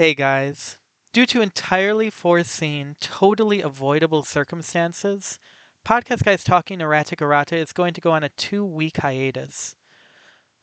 [0.00, 0.78] Hey guys.
[1.12, 5.38] Due to entirely foreseen, totally avoidable circumstances,
[5.84, 9.76] Podcast Guys Talking Erratic Errata is going to go on a two week hiatus.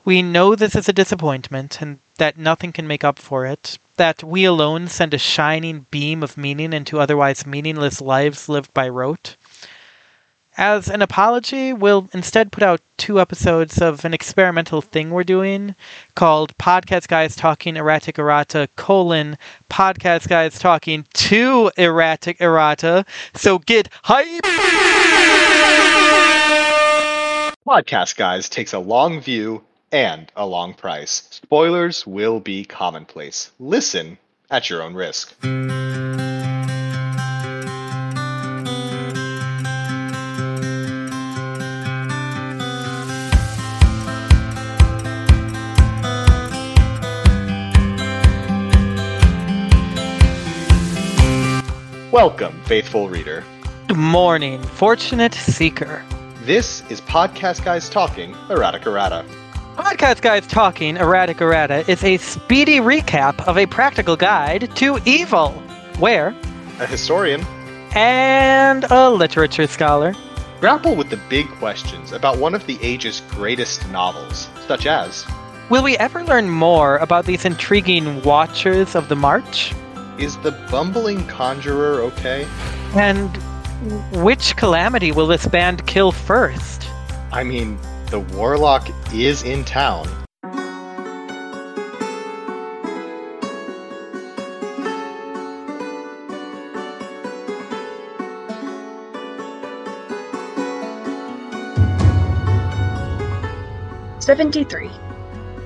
[0.03, 4.23] We know this is a disappointment and that nothing can make up for it, that
[4.23, 9.35] we alone send a shining beam of meaning into otherwise meaningless lives lived by rote.
[10.59, 15.75] As an apology, we'll instead put out two episodes of an experimental thing we're doing
[16.15, 19.37] called Podcast Guys Talking Erratic Errata colon
[19.69, 23.05] Podcast Guys Talking to Erratic Errata.
[23.35, 24.41] So get hype!
[27.67, 31.27] Podcast Guys takes a long view and a long price.
[31.29, 33.51] Spoilers will be commonplace.
[33.59, 34.17] Listen
[34.49, 35.35] at your own risk.
[52.17, 53.43] Welcome, faithful reader.
[53.85, 56.03] Good morning, fortunate seeker.
[56.45, 59.23] This is Podcast Guys Talking Erratic Errata.
[59.75, 65.51] Podcast Guys Talking Erratic Errata is a speedy recap of a practical guide to evil,
[65.99, 66.29] where
[66.79, 67.45] A historian
[67.93, 70.15] and a literature scholar
[70.59, 75.27] grapple with the big questions about one of the age's greatest novels, such as
[75.69, 79.75] Will we ever learn more about these intriguing Watchers of the March?
[80.19, 82.47] Is the bumbling conjurer okay?
[82.95, 83.37] And
[84.23, 86.89] which calamity will this band kill first?
[87.31, 87.77] I mean,
[88.09, 90.07] the warlock is in town.
[104.19, 104.89] Seventy-three.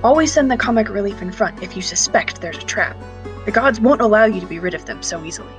[0.04, 2.98] Always send the comic relief in front if you suspect there's a trap.
[3.44, 5.54] The gods won't allow you to be rid of them so easily.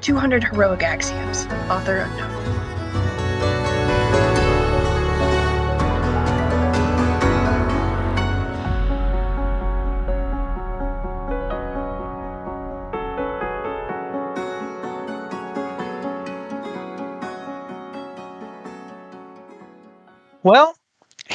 [0.00, 1.46] Two hundred heroic axioms.
[1.68, 2.46] Author unknown.
[20.44, 20.75] Well,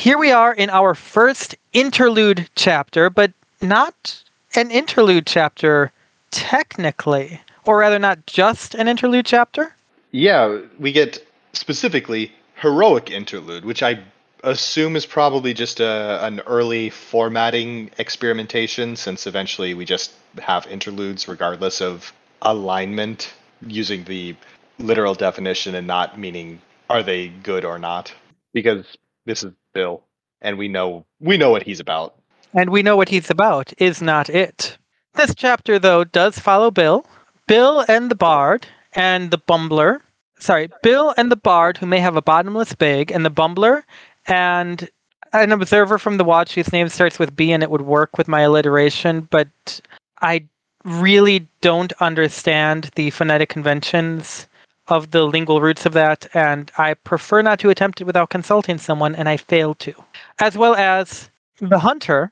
[0.02, 3.32] here we are in our first interlude chapter, but
[3.62, 4.24] not
[4.56, 5.92] an interlude chapter
[6.32, 9.76] technically, or rather, not just an interlude chapter.
[10.10, 11.24] Yeah, we get
[11.54, 14.00] specifically heroic interlude, which I
[14.44, 21.28] assume is probably just a, an early formatting experimentation, since eventually we just have interludes
[21.28, 23.32] regardless of alignment,
[23.68, 24.36] using the
[24.80, 28.12] literal definition and not meaning are they good or not.
[28.52, 28.98] Because
[29.28, 30.04] this is Bill,
[30.42, 32.16] and we know we know what he's about.
[32.54, 34.78] And we know what he's about, is not it.
[35.14, 37.06] This chapter, though, does follow Bill.
[37.48, 40.02] Bill and the Bard and the Bumbler.
[40.40, 43.84] Sorry, Bill and the Bard, who may have a bottomless bag, and the Bumbler
[44.28, 44.90] and
[45.34, 48.28] an observer from the watch whose name starts with B and it would work with
[48.28, 49.82] my alliteration, but
[50.22, 50.46] I
[50.84, 54.48] really don't understand the phonetic conventions
[54.92, 58.78] of the lingual roots of that, and I prefer not to attempt it without consulting
[58.78, 59.94] someone, and I failed to.
[60.40, 61.30] As well as
[61.62, 62.32] the hunter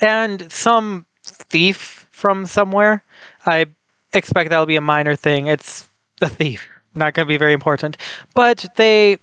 [0.00, 3.04] and some thief from somewhere.
[3.44, 3.66] I
[4.14, 5.48] expect that'll be a minor thing.
[5.48, 5.86] It's
[6.20, 7.98] the thief, not going to be very important.
[8.34, 9.18] But they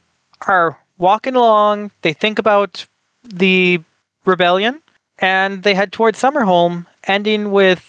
[0.47, 2.85] are walking along, they think about
[3.23, 3.81] the
[4.25, 4.79] rebellion,
[5.17, 7.83] and they head towards Summerholm, ending with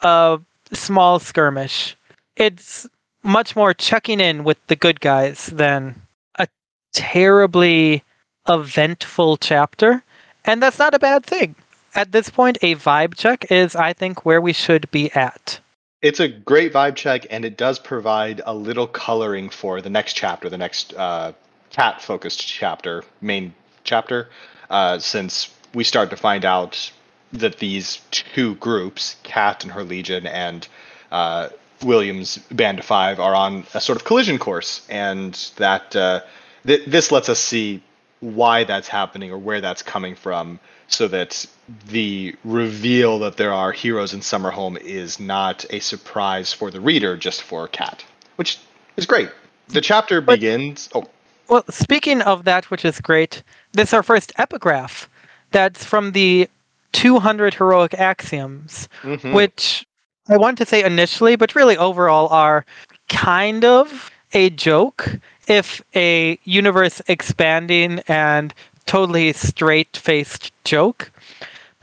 [0.00, 0.40] a
[0.72, 1.96] small skirmish.
[2.36, 2.88] It's
[3.22, 6.00] much more checking in with the good guys than
[6.36, 6.48] a
[6.92, 8.02] terribly
[8.48, 10.02] eventful chapter.
[10.44, 11.54] And that's not a bad thing.
[11.94, 15.60] At this point, a vibe check is, I think, where we should be at.
[16.00, 20.14] It's a great vibe check, and it does provide a little coloring for the next
[20.14, 21.32] chapter, the next uh,
[21.70, 23.54] cat focused chapter, main
[23.84, 24.28] chapter,
[24.70, 26.90] uh, since we start to find out
[27.32, 30.66] that these two groups, Cat and her Legion, and
[31.10, 31.48] uh,
[31.82, 36.20] William's Band of Five, are on a sort of collision course, and that uh,
[36.66, 37.82] th- this lets us see
[38.20, 41.44] why that's happening or where that's coming from, so that
[41.88, 47.16] the reveal that there are heroes in Summerholm is not a surprise for the reader,
[47.16, 48.04] just for Cat,
[48.36, 48.58] which
[48.96, 49.30] is great.
[49.68, 50.88] The chapter But- begins.
[50.94, 51.04] Oh,
[51.48, 53.42] Well, speaking of that, which is great,
[53.72, 55.08] this is our first epigraph.
[55.50, 56.48] That's from the
[56.92, 59.32] 200 heroic axioms, mhm.
[59.34, 59.86] which
[60.32, 62.64] I want to say initially, but really overall are
[63.10, 68.54] kind of a joke if a universe expanding and
[68.86, 71.12] totally straight faced joke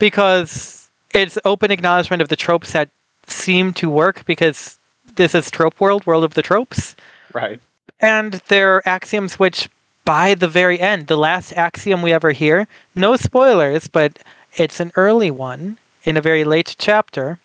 [0.00, 2.88] because it's open acknowledgement of the tropes that
[3.28, 4.80] seem to work because
[5.14, 6.96] this is trope world, world of the tropes.
[7.32, 7.60] Right.
[8.00, 9.68] And there are axioms which,
[10.04, 12.66] by the very end, the last axiom we ever hear,
[12.96, 14.18] no spoilers, but
[14.56, 17.38] it's an early one in a very late chapter,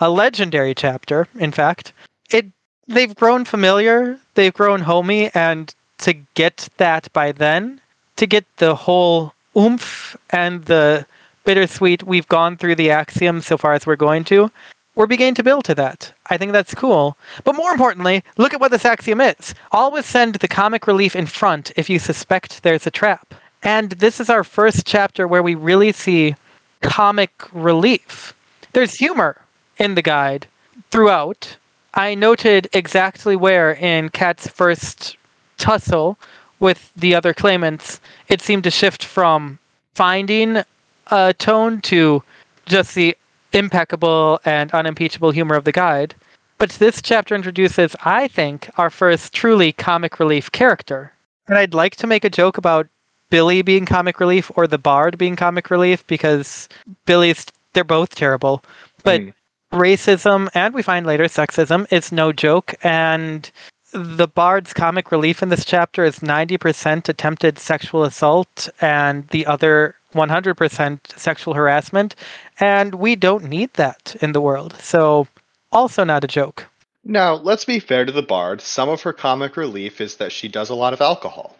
[0.00, 1.92] a legendary chapter, in fact.
[2.30, 2.46] It
[2.88, 7.80] they've grown familiar, they've grown homey, and to get that by then,
[8.16, 11.06] to get the whole oomph and the
[11.44, 14.50] bittersweet, we've gone through the axiom so far as we're going to,
[14.94, 16.12] we're beginning to build to that.
[16.26, 17.16] I think that's cool.
[17.44, 19.54] But more importantly, look at what this axiom is.
[19.72, 23.34] Always send the comic relief in front if you suspect there's a trap.
[23.62, 26.34] And this is our first chapter where we really see
[26.82, 28.34] comic relief.
[28.72, 29.40] There's humor
[29.78, 30.46] in the guide
[30.90, 31.56] throughout.
[31.94, 35.16] I noted exactly where in Cat's first
[35.58, 36.18] tussle
[36.60, 39.58] with the other claimants, it seemed to shift from
[39.94, 40.62] finding
[41.08, 42.22] a tone to
[42.66, 43.16] just the
[43.52, 46.14] impeccable and unimpeachable humor of the guide.
[46.58, 51.12] But this chapter introduces, I think, our first truly comic relief character.
[51.48, 52.86] And I'd like to make a joke about
[53.30, 56.68] Billy being comic relief or the Bard being comic relief because
[57.06, 58.62] Billy's, they're both terrible.
[59.02, 59.34] But mm.
[59.72, 62.74] racism, and we find later sexism, is no joke.
[62.82, 63.50] And
[63.92, 69.96] the Bard's comic relief in this chapter is 90% attempted sexual assault, and the other
[70.14, 72.14] 100% sexual harassment,
[72.58, 74.76] and we don't need that in the world.
[74.80, 75.26] So,
[75.72, 76.66] also not a joke.
[77.04, 78.60] Now, let's be fair to the Bard.
[78.60, 81.56] Some of her comic relief is that she does a lot of alcohol.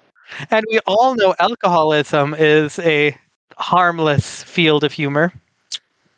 [0.50, 3.16] And we all know alcoholism is a
[3.56, 5.32] harmless field of humor.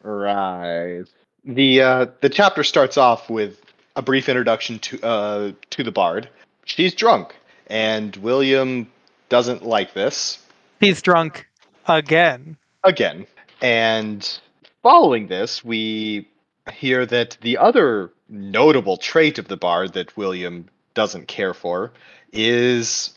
[0.03, 1.05] Right.
[1.45, 3.61] The uh, the chapter starts off with
[3.97, 6.29] a brief introduction to uh, to the Bard.
[6.65, 7.35] She's drunk,
[7.67, 8.91] and William
[9.29, 10.39] doesn't like this.
[10.81, 11.47] He's drunk
[11.87, 12.57] Again.
[12.85, 13.27] Again.
[13.61, 14.41] And
[14.83, 16.29] following this, we
[16.73, 21.93] hear that the other notable trait of the bard that William doesn't care for
[22.33, 23.15] is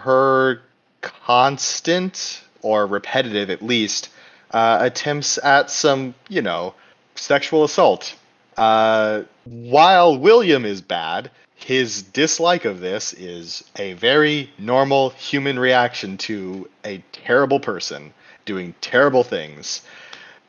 [0.00, 0.60] her
[1.00, 4.10] constant or repetitive at least
[4.50, 6.74] uh, attempts at some you know
[7.14, 8.14] sexual assault
[8.56, 16.16] uh, while william is bad his dislike of this is a very normal human reaction
[16.16, 19.82] to a terrible person doing terrible things.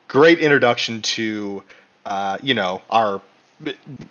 [0.08, 1.64] Great introduction to,
[2.06, 3.22] uh, you know, our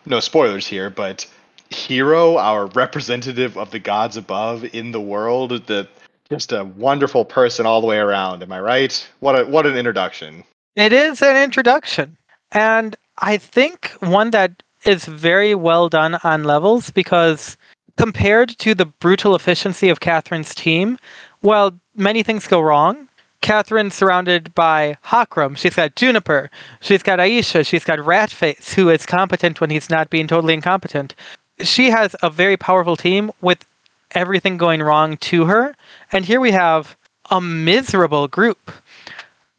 [0.05, 1.27] no spoilers here, but
[1.71, 5.89] hero, our representative of the gods above in the world, the
[6.31, 8.43] just a wonderful person all the way around.
[8.43, 9.09] Am I right?
[9.21, 10.45] What a what an introduction.
[10.77, 12.17] It is an introduction,
[12.53, 17.57] and I think one that is very well done on levels because
[17.97, 20.99] compared to the brutal efficiency of Catherine's team,
[21.41, 23.09] while many things go wrong,
[23.43, 25.57] Catherine's surrounded by Hakram.
[25.57, 26.51] She's got Juniper.
[26.81, 27.67] She's got Aisha.
[27.67, 31.15] She's got Ratface, who is competent when he's not being totally incompetent.
[31.63, 33.65] She has a very powerful team with
[34.13, 35.75] everything going wrong to her.
[36.13, 36.97] And here we have
[37.31, 38.71] a miserable group.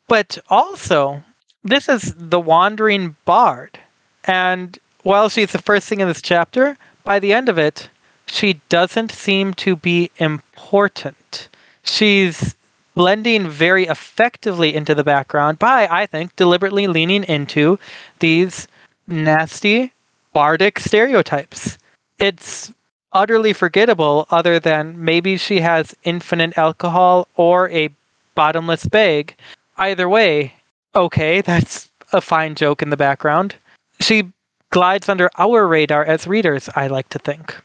[0.08, 1.24] But also,
[1.64, 3.80] this is the Wandering Bard.
[4.26, 7.90] And while she's the first thing in this chapter, by the end of it,
[8.26, 11.50] she doesn't seem to be important.
[11.84, 12.56] She's
[12.96, 17.80] blending very effectively into the background by, I think, deliberately leaning into
[18.20, 18.68] these
[19.08, 19.94] nasty
[20.34, 21.78] bardic stereotypes.
[22.20, 22.72] It's
[23.14, 27.90] utterly forgettable, other than maybe she has infinite alcohol or a
[28.36, 29.36] bottomless bag.
[29.78, 30.54] Either way,
[30.96, 33.56] okay, that's a fine joke in the background.
[34.00, 34.24] She
[34.72, 37.56] glides under our radar as readers, I like to think.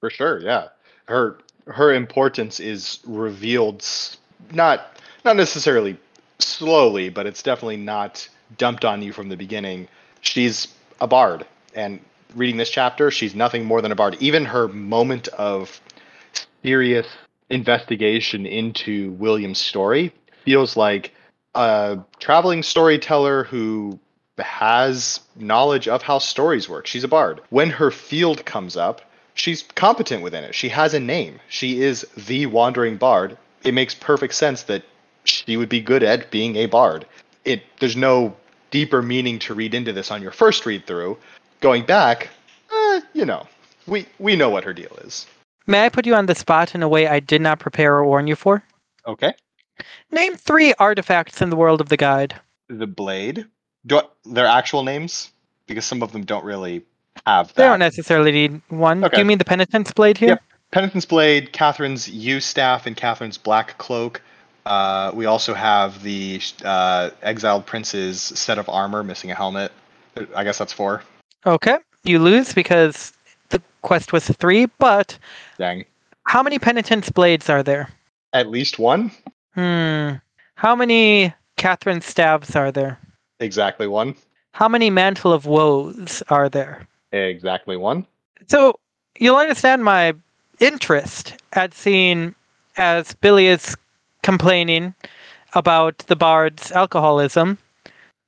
[0.00, 0.68] For sure, yeah.
[1.06, 3.84] Her her importance is revealed
[4.52, 5.96] not not necessarily
[6.38, 8.28] slowly, but it's definitely not
[8.58, 9.88] dumped on you from the beginning.
[10.20, 10.68] She's
[11.00, 12.00] a bard, and
[12.34, 14.16] reading this chapter, she's nothing more than a bard.
[14.20, 15.80] Even her moment of
[16.62, 17.06] serious
[17.50, 20.12] investigation into William's story
[20.44, 21.14] feels like
[21.54, 23.98] a traveling storyteller who
[24.38, 26.86] has knowledge of how stories work.
[26.86, 27.40] She's a bard.
[27.50, 29.00] When her field comes up,
[29.34, 30.54] she's competent within it.
[30.54, 31.40] She has a name.
[31.48, 33.38] She is the wandering bard.
[33.64, 34.82] It makes perfect sense that
[35.24, 37.06] she would be good at being a bard.
[37.44, 38.36] It there's no
[38.70, 41.16] deeper meaning to read into this on your first read through.
[41.60, 42.28] Going back,
[42.72, 43.46] eh, you know,
[43.86, 45.26] we we know what her deal is.
[45.66, 48.04] May I put you on the spot in a way I did not prepare or
[48.04, 48.62] warn you for?
[49.06, 49.34] Okay.
[50.10, 52.34] Name three artifacts in the world of the guide.
[52.68, 53.46] The blade,
[53.84, 55.30] do I, their actual names?
[55.66, 56.84] Because some of them don't really
[57.26, 57.56] have that.
[57.56, 59.04] They don't necessarily need one.
[59.04, 59.16] Okay.
[59.16, 60.30] Do you mean the penitent's blade here?
[60.30, 60.42] Yep.
[60.70, 64.20] Penitent's blade, Catherine's yew staff, and Catherine's black cloak.
[64.64, 69.72] Uh, we also have the uh, exiled prince's set of armor missing a helmet.
[70.34, 71.02] I guess that's four.
[71.46, 73.12] Okay, you lose because
[73.50, 74.66] the quest was three.
[74.78, 75.16] But
[75.58, 75.84] Dang.
[76.24, 77.88] how many penitent's blades are there?
[78.32, 79.12] At least one.
[79.54, 80.14] Hmm.
[80.56, 82.98] How many Catherine stabs are there?
[83.38, 84.16] Exactly one.
[84.52, 86.86] How many mantle of woes are there?
[87.12, 88.06] Exactly one.
[88.48, 88.78] So
[89.18, 90.14] you'll understand my
[90.58, 92.34] interest at seeing
[92.76, 93.76] as Billy is
[94.22, 94.94] complaining
[95.54, 97.58] about the bard's alcoholism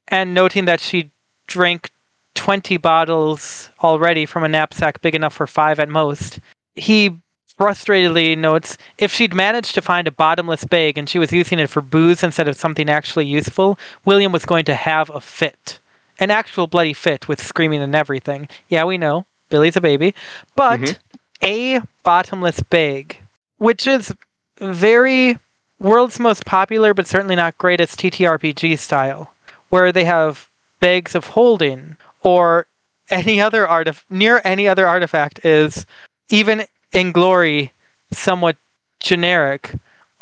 [0.08, 1.10] and noting that she
[1.46, 1.90] drank
[2.38, 6.38] 20 bottles already from a knapsack big enough for five at most.
[6.76, 7.10] He
[7.58, 11.68] frustratedly notes if she'd managed to find a bottomless bag and she was using it
[11.68, 15.80] for booze instead of something actually useful, William was going to have a fit.
[16.20, 18.48] An actual bloody fit with screaming and everything.
[18.68, 19.26] Yeah, we know.
[19.48, 20.14] Billy's a baby.
[20.54, 20.98] But Mhm.
[21.42, 23.20] a bottomless bag,
[23.58, 24.14] which is
[24.60, 25.36] very
[25.80, 29.34] world's most popular but certainly not greatest TTRPG style,
[29.70, 32.66] where they have bags of holding or
[33.10, 35.86] any other artif- near any other artifact is
[36.28, 37.72] even in glory
[38.12, 38.56] somewhat
[39.00, 39.74] generic.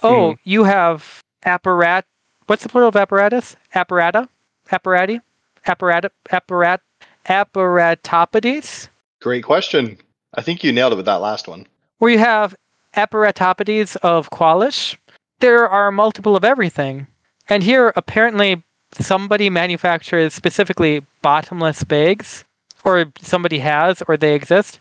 [0.03, 0.37] Oh, hmm.
[0.45, 2.05] you have apparat.
[2.47, 3.57] What's the plural of apparatus?
[3.75, 4.29] Apparata,
[4.71, 5.21] apparati,
[5.67, 6.81] apparat, apparat,
[7.27, 8.89] apparatopodes,
[9.21, 9.99] Great question.
[10.35, 11.67] I think you nailed it with that last one.
[11.99, 12.55] where you have
[12.95, 14.97] apparatopodes of Qualish.
[15.41, 17.07] There are multiple of everything,
[17.49, 18.63] and here apparently
[19.01, 22.45] somebody manufactures specifically bottomless bags,
[22.85, 24.81] or somebody has, or they exist.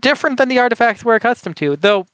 [0.00, 2.06] Different than the artifacts we're accustomed to, though.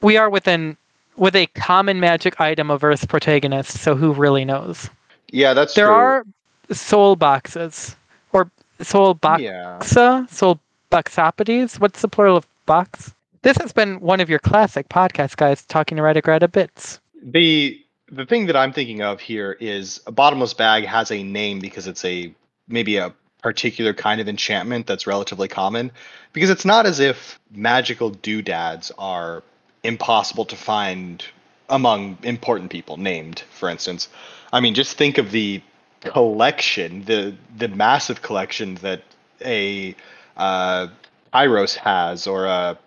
[0.00, 0.76] We are within
[1.16, 4.88] with a common magic item of Earth's protagonist, so who really knows?
[5.30, 5.94] Yeah, that's There true.
[5.94, 6.24] are
[6.72, 7.96] soul boxes
[8.32, 10.26] or soul boxa, Yeah.
[10.26, 10.58] soul
[10.90, 11.78] boxopodes.
[11.78, 13.12] What's the plural of box?
[13.42, 17.00] This has been one of your classic podcast guys talking to Redigrada bits.
[17.22, 17.78] The
[18.10, 21.86] the thing that I'm thinking of here is a bottomless bag has a name because
[21.86, 22.34] it's a
[22.68, 25.90] maybe a particular kind of enchantment that's relatively common.
[26.32, 29.42] Because it's not as if magical doodads are
[29.82, 31.24] impossible to find
[31.68, 34.08] among important people named, for instance.
[34.52, 35.62] I mean, just think of the
[36.00, 39.02] collection, the the massive collection that
[39.44, 39.94] a
[40.36, 40.88] uh,
[41.32, 42.78] Pyros has, or a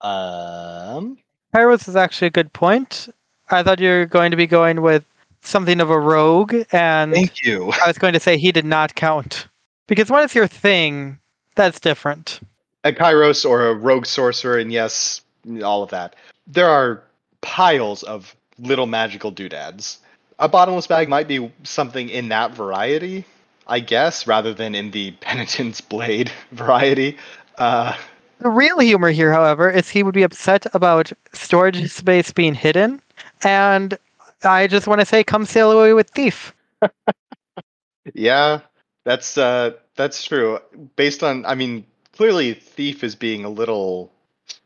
[0.00, 1.18] um,
[1.54, 3.08] Pyros is actually a good point.
[3.52, 5.04] I thought you were going to be going with
[5.42, 7.72] something of a rogue, and thank you.
[7.82, 9.46] I was going to say he did not count.
[9.86, 11.18] Because what is your thing?
[11.54, 12.40] That's different.
[12.84, 15.20] a Kairos or a rogue sorcerer, and yes,
[15.62, 16.16] all of that.
[16.46, 17.02] There are
[17.42, 19.98] piles of little magical doodads.
[20.38, 23.24] A bottomless bag might be something in that variety,
[23.66, 27.18] I guess, rather than in the penitent's blade variety.
[27.58, 27.94] Uh,
[28.40, 33.00] The real humor here, however, is he would be upset about storage space being hidden,
[33.44, 33.96] and
[34.44, 36.54] I just want to say, come sail away with Thief.
[38.14, 38.60] yeah,
[39.04, 40.58] that's uh, that's true.
[40.96, 44.12] Based on, I mean, clearly Thief is being a little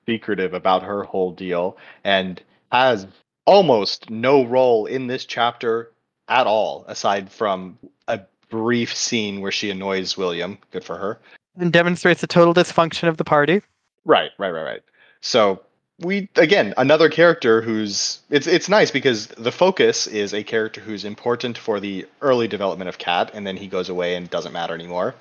[0.06, 2.40] secretive about her whole deal and
[2.72, 3.06] has
[3.44, 5.92] almost no role in this chapter
[6.28, 7.78] at all, aside from
[8.08, 10.58] a brief scene where she annoys William.
[10.70, 11.20] Good for her.
[11.58, 13.62] and demonstrates the total dysfunction of the party.
[14.04, 14.82] Right, right, right, right.
[15.20, 15.62] So
[16.00, 21.04] we again another character who's it's it's nice because the focus is a character who's
[21.04, 24.74] important for the early development of Cat, and then he goes away and doesn't matter
[24.74, 25.14] anymore.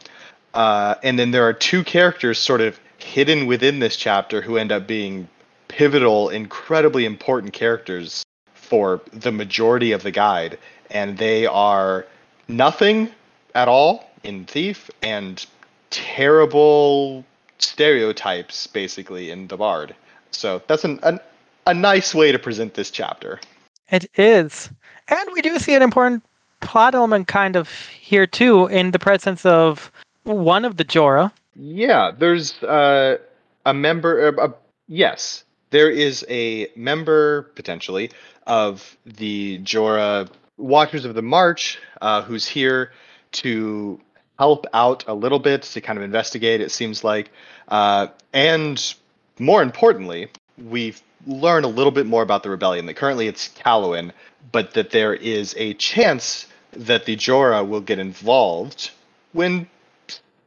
[0.54, 4.72] Uh, and then there are two characters sort of hidden within this chapter who end
[4.72, 5.28] up being
[5.68, 10.58] pivotal, incredibly important characters for the majority of the guide,
[10.90, 12.06] and they are
[12.48, 13.10] nothing
[13.54, 15.46] at all in Thief and
[15.90, 17.24] terrible
[17.60, 19.96] stereotypes basically in the Bard.
[20.36, 21.20] So that's an, an
[21.66, 23.40] a nice way to present this chapter.
[23.90, 24.70] It is.
[25.08, 26.24] And we do see an important
[26.62, 29.92] plot element kind of here too in the presence of
[30.24, 31.32] one of the Jorah.
[31.56, 33.18] Yeah, there's uh,
[33.66, 34.28] a member.
[34.28, 34.52] Uh, uh,
[34.88, 38.12] yes, there is a member potentially
[38.48, 42.92] of the Jorah Watchers of the March uh, who's here
[43.34, 44.00] to
[44.38, 46.62] help out a little bit to kind of investigate.
[46.62, 47.32] It seems like,
[47.68, 48.96] uh, and
[49.40, 50.96] more importantly, we
[51.28, 52.86] learn a little bit more about the rebellion.
[52.86, 54.12] That currently it's Callowan,
[54.52, 58.92] but that there is a chance that the Jorah will get involved
[59.34, 59.68] when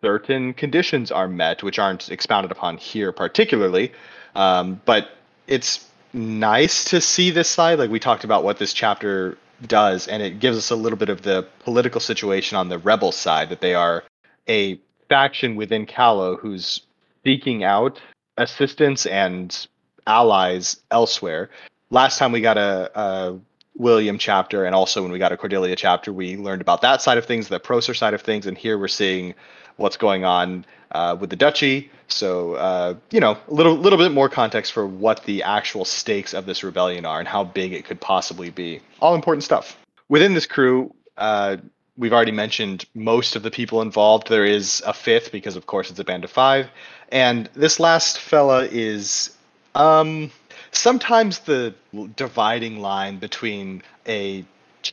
[0.03, 3.93] certain conditions are met, which aren't expounded upon here particularly.
[4.35, 5.11] Um, but
[5.47, 7.79] it's nice to see this side.
[7.79, 11.09] Like we talked about what this chapter does, and it gives us a little bit
[11.09, 14.05] of the political situation on the rebel side that they are
[14.49, 14.79] a
[15.09, 16.83] faction within Callow who's
[17.25, 18.01] seeking out
[18.39, 19.67] assistance and
[20.07, 21.51] allies elsewhere.
[21.91, 23.39] Last time we got a, a
[23.77, 27.19] William chapter, and also when we got a Cordelia chapter, we learned about that side
[27.19, 29.35] of things, the Procer side of things, and here we're seeing
[29.77, 31.91] what's going on uh, with the duchy.
[32.09, 36.35] So uh, you know, a little little bit more context for what the actual stakes
[36.35, 38.81] of this rebellion are and how big it could possibly be.
[39.01, 39.79] All important stuff.
[40.09, 41.59] Within this crew, uh,
[41.99, 44.29] we've already mentioned most of the people involved.
[44.29, 46.69] There is a fifth because, of course, it's a band of five,
[47.11, 49.37] and this last fella is
[49.75, 50.31] um,
[50.71, 51.75] sometimes the
[52.17, 54.45] dividing line between a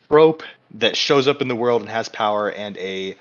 [0.09, 3.15] trope that shows up in the world and has power and a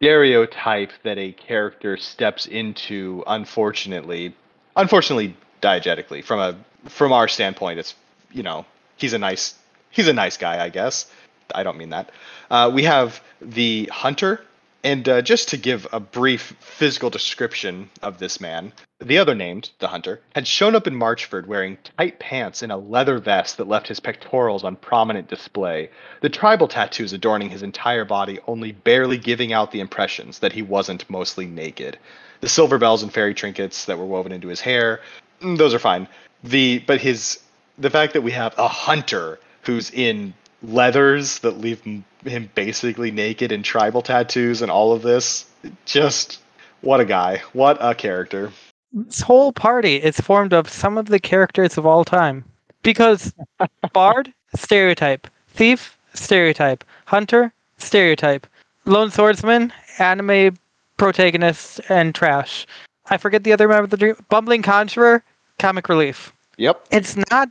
[0.00, 4.34] stereotype that a character steps into unfortunately
[4.76, 6.56] unfortunately diegetically from a
[6.88, 7.96] from our standpoint it's
[8.30, 8.64] you know
[8.96, 9.54] he's a nice
[9.90, 11.10] he's a nice guy i guess.
[11.54, 12.10] I don't mean that.
[12.50, 14.44] Uh, we have the hunter
[14.84, 19.70] and uh, just to give a brief physical description of this man, the other named,
[19.80, 23.68] the hunter, had shown up in Marchford wearing tight pants and a leather vest that
[23.68, 29.18] left his pectorals on prominent display, the tribal tattoos adorning his entire body only barely
[29.18, 31.98] giving out the impressions that he wasn't mostly naked.
[32.40, 35.00] The silver bells and fairy trinkets that were woven into his hair,
[35.40, 36.06] mm, those are fine.
[36.44, 37.40] The but his
[37.78, 43.10] the fact that we have a hunter who's in leathers that leave him, him basically
[43.10, 45.46] naked and tribal tattoos and all of this.
[45.84, 46.40] Just
[46.80, 47.42] what a guy.
[47.52, 48.52] What a character.
[48.92, 52.44] This whole party is formed of some of the characters of all time.
[52.82, 53.32] Because
[53.92, 55.26] Bard, stereotype.
[55.48, 56.84] Thief, stereotype.
[57.04, 58.46] Hunter, stereotype.
[58.84, 60.56] Lone Swordsman, anime
[60.96, 62.66] protagonist, and trash.
[63.10, 64.16] I forget the other member of the dream.
[64.28, 65.22] Bumbling Conjurer,
[65.58, 66.32] comic relief.
[66.56, 66.86] Yep.
[66.90, 67.48] It's not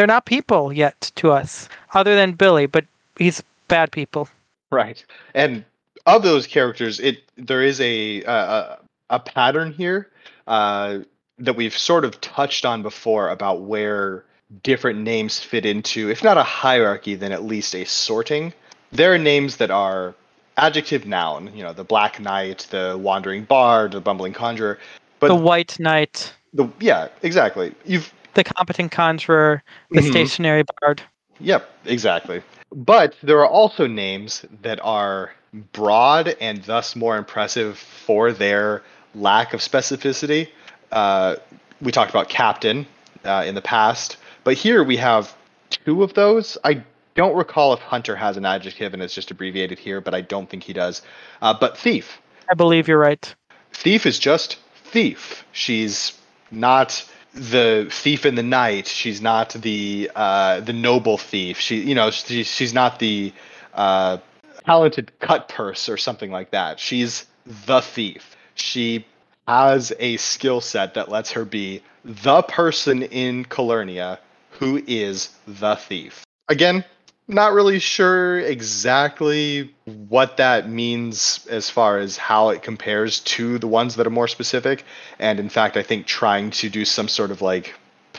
[0.00, 2.86] they're not people yet to us, other than Billy, but
[3.18, 4.30] he's bad people.
[4.70, 5.04] Right.
[5.34, 5.62] And
[6.06, 8.78] of those characters, it there is a a,
[9.10, 10.08] a pattern here
[10.46, 11.00] uh,
[11.38, 14.24] that we've sort of touched on before about where
[14.62, 18.54] different names fit into, if not a hierarchy, then at least a sorting.
[18.92, 20.14] There are names that are
[20.56, 24.78] adjective noun, you know, the Black Knight, the Wandering Bard, the Bumbling Conjurer.
[25.18, 26.32] But the White Knight.
[26.54, 27.74] The yeah, exactly.
[27.84, 30.10] You've the competent conjurer, the mm-hmm.
[30.10, 31.02] stationary bard.
[31.40, 32.42] Yep, exactly.
[32.72, 35.32] But there are also names that are
[35.72, 38.82] broad and thus more impressive for their
[39.14, 40.48] lack of specificity.
[40.92, 41.36] Uh,
[41.80, 42.86] we talked about captain
[43.24, 45.34] uh, in the past, but here we have
[45.70, 46.56] two of those.
[46.64, 50.20] I don't recall if hunter has an adjective and it's just abbreviated here, but I
[50.20, 51.02] don't think he does.
[51.42, 52.20] Uh, but thief.
[52.48, 53.34] I believe you're right.
[53.72, 55.44] Thief is just thief.
[55.52, 56.18] She's
[56.50, 58.86] not the thief in the night.
[58.86, 61.58] She's not the uh, the noble thief.
[61.58, 63.32] She, you know, she, she's not the
[63.74, 64.18] uh,
[64.64, 66.80] talented cut purse or something like that.
[66.80, 67.26] She's
[67.66, 68.36] the thief.
[68.54, 69.06] She
[69.46, 74.18] has a skill set that lets her be the person in Calernia
[74.50, 76.24] who is the thief.
[76.48, 76.84] Again,
[77.30, 79.74] not really sure exactly
[80.08, 84.28] what that means as far as how it compares to the ones that are more
[84.28, 84.84] specific.
[85.18, 87.74] And in fact, I think trying to do some sort of like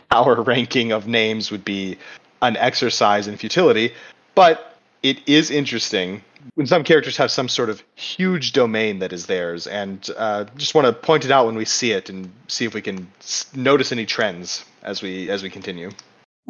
[0.09, 1.97] power ranking of names would be
[2.41, 3.93] an exercise in futility.
[4.35, 6.23] But it is interesting
[6.55, 9.67] when some characters have some sort of huge domain that is theirs.
[9.67, 12.73] And uh, just want to point it out when we see it and see if
[12.73, 13.11] we can
[13.55, 15.91] notice any trends as we as we continue.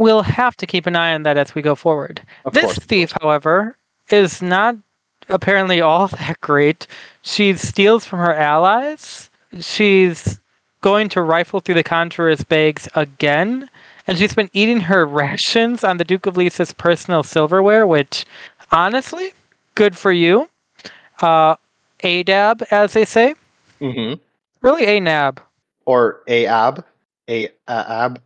[0.02, 2.22] We'll have to keep an eye on that as we go forward.
[2.46, 2.80] Of this course.
[2.80, 3.78] thief, however,
[4.10, 4.76] is not
[5.30, 6.88] apparently all that great.
[7.22, 9.30] She steals from her allies.
[9.60, 10.40] She's
[10.82, 13.70] going to rifle through the Conjurer's bags again.
[14.08, 18.26] And she's been eating her rations on the Duke of Liesse's personal silverware, which,
[18.72, 19.34] honestly,
[19.76, 20.50] good for you.
[21.22, 21.56] Uh,
[22.04, 23.36] ADAB, as they say.
[23.80, 24.20] Mm-hmm.
[24.62, 25.38] Really, ANAB.
[25.86, 26.84] Or AAB.
[27.28, 28.18] AAB.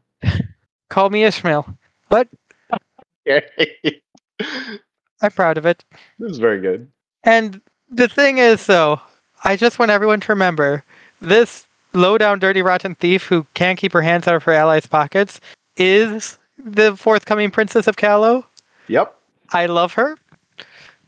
[0.89, 1.67] Call me Ishmael.
[2.09, 2.27] What?
[5.21, 5.83] I'm proud of it.
[6.19, 6.87] This is very good.
[7.23, 9.01] And the thing is, though,
[9.43, 10.83] I just want everyone to remember
[11.21, 14.85] this low down, dirty, rotten thief who can't keep her hands out of her allies'
[14.85, 15.39] pockets
[15.77, 18.45] is the forthcoming Princess of Callow.
[18.87, 19.15] Yep.
[19.51, 20.17] I love her.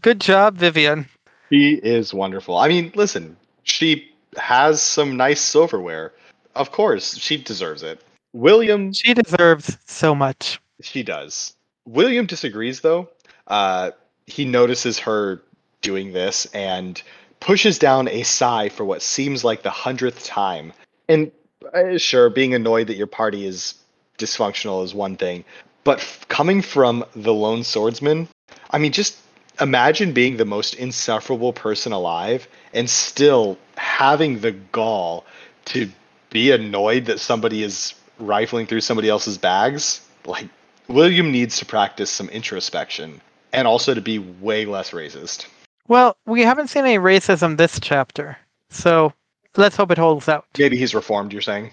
[0.01, 1.07] Good job, Vivienne.
[1.51, 2.57] She is wonderful.
[2.57, 6.13] I mean, listen, she has some nice silverware.
[6.55, 8.01] Of course, she deserves it.
[8.33, 8.93] William.
[8.93, 10.59] She deserves so much.
[10.81, 11.53] She does.
[11.85, 13.09] William disagrees, though.
[13.47, 13.91] Uh,
[14.25, 15.41] he notices her
[15.81, 17.01] doing this and
[17.39, 20.73] pushes down a sigh for what seems like the hundredth time.
[21.07, 21.31] And
[21.73, 23.75] uh, sure, being annoyed that your party is
[24.17, 25.45] dysfunctional is one thing,
[25.83, 28.27] but f- coming from the lone swordsman,
[28.71, 29.17] I mean, just
[29.61, 35.25] imagine being the most insufferable person alive and still having the gall
[35.65, 35.89] to
[36.29, 40.01] be annoyed that somebody is rifling through somebody else's bags.
[40.25, 40.47] Like,
[40.87, 43.21] William needs to practice some introspection
[43.53, 45.47] and also to be way less racist.
[45.87, 48.37] Well, we haven't seen any racism this chapter,
[48.69, 49.13] so
[49.55, 50.45] let's hope it holds out.
[50.57, 51.71] Maybe he's reformed, you're saying?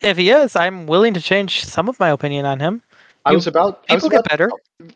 [0.00, 2.82] If he is, I'm willing to change some of my opinion on him.
[3.24, 4.50] I was about I was People get better.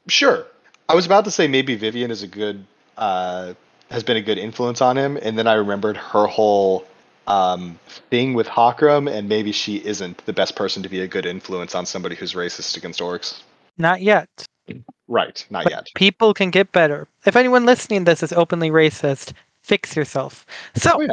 [0.09, 0.47] Sure.
[0.89, 2.65] I was about to say maybe Vivienne is a good
[2.97, 3.55] uh
[3.91, 6.87] has been a good influence on him, and then I remembered her whole
[7.27, 7.79] um
[8.11, 11.75] thing with Hakram, and maybe she isn't the best person to be a good influence
[11.75, 13.41] on somebody who's racist against orcs.
[13.79, 14.29] Not yet.
[15.09, 15.89] Right, not But yet.
[15.95, 17.07] people can get better.
[17.27, 19.33] If anyone listening to this is openly racist,
[19.63, 20.47] fix yourself.
[20.75, 21.09] So Oh, yeah.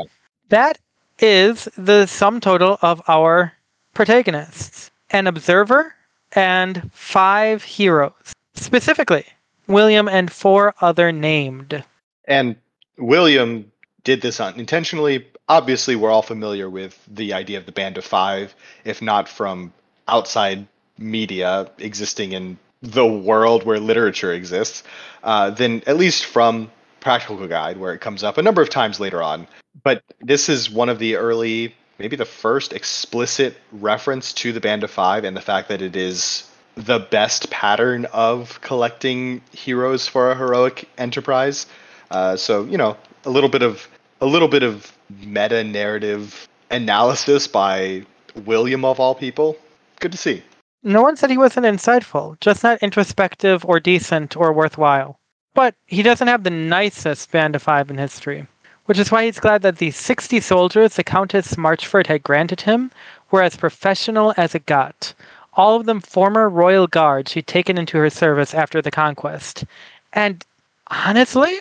[0.50, 0.78] that
[1.19, 3.54] is the sum total of our
[3.93, 5.93] protagonists an observer
[6.34, 8.13] and five heroes.
[8.54, 9.26] Specifically,
[9.67, 11.84] William and four other named.
[12.26, 12.56] And
[12.98, 13.72] William
[14.04, 15.28] did this unintentionally.
[15.49, 19.73] Obviously, we're all familiar with the idea of the Band of Five, if not from
[20.07, 20.67] outside
[20.99, 24.83] media existing in the world where literature exists,
[25.23, 28.99] uh, then at least from Practical Guide, where it comes up a number of times
[28.99, 29.47] later on.
[29.83, 34.83] But this is one of the early, maybe the first explicit reference to the Band
[34.83, 40.31] of Five and the fact that it is the best pattern of collecting heroes for
[40.31, 41.65] a heroic enterprise.
[42.12, 43.88] Uh, so you know, a little bit of
[44.21, 48.05] a little bit of meta narrative analysis by
[48.45, 49.58] William of all people.
[49.99, 50.43] Good to see.
[50.84, 55.19] No one said he wasn't insightful, just not introspective or decent or worthwhile.
[55.53, 58.47] But he doesn't have the nicest band of five in history,
[58.86, 62.91] which is why he's glad that the 60 soldiers the Countess Marchford had granted him
[63.32, 65.13] were as professional as it got.
[65.53, 69.65] All of them former royal guards she'd taken into her service after the conquest.
[70.13, 70.45] And
[70.88, 71.60] honestly,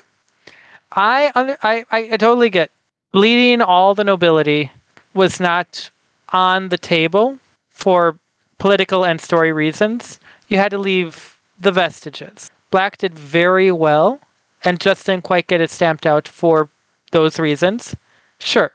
[0.93, 2.71] I, I I totally get
[3.13, 4.71] leading all the nobility
[5.15, 5.91] was not
[6.31, 7.39] on the table
[7.71, 8.19] for
[8.59, 12.51] political and story reasons, you had to leave the vestiges.
[12.71, 14.21] Black did very well
[14.65, 16.69] and just didn't quite get it stamped out for
[17.13, 17.95] those reasons.
[18.41, 18.71] Sure.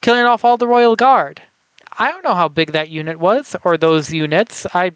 [0.00, 1.42] Killing off all the Royal Guard.
[1.98, 4.66] I don't know how big that unit was or those units.
[4.74, 4.92] I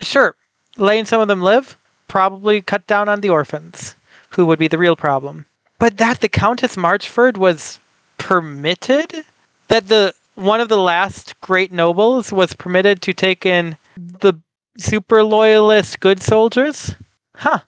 [0.00, 0.34] sure.
[0.76, 1.76] Letting some of them live,
[2.08, 3.96] probably cut down on the orphans,
[4.30, 5.46] who would be the real problem.
[5.80, 7.80] But that the Countess Marchford was
[8.18, 9.24] permitted?
[9.68, 14.34] That the one of the last great nobles was permitted to take in the
[14.78, 16.94] super loyalist good soldiers?
[17.34, 17.60] Huh.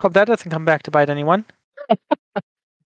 [0.00, 1.44] Hope that doesn't come back to bite anyone.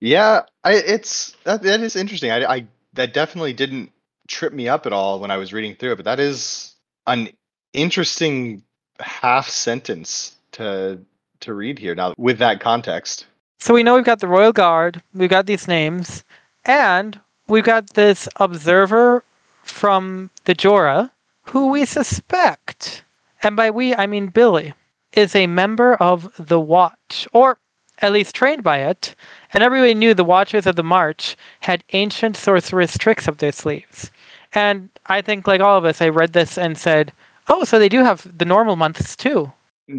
[0.03, 2.33] Yeah, I, it's that, that is interesting.
[2.33, 3.93] I, I that definitely didn't
[4.27, 6.75] trip me up at all when I was reading through it, but that is
[7.07, 7.29] an
[7.73, 8.65] interesting
[8.99, 10.99] half sentence to
[11.39, 13.27] to read here now with that context.
[13.63, 16.25] So we know we've got the Royal Guard, we've got these names,
[16.65, 19.23] and we've got this observer
[19.63, 21.13] from the Jorah
[21.45, 23.05] who we suspect,
[23.41, 24.75] and by we I mean Billy,
[25.13, 27.57] is a member of the Watch, or
[27.99, 29.15] at least trained by it,
[29.53, 34.11] and everybody knew the Watchers of the March had ancient sorceress tricks up their sleeves.
[34.55, 37.13] And I think, like all of us, I read this and said,
[37.47, 39.53] oh, so they do have the normal months too.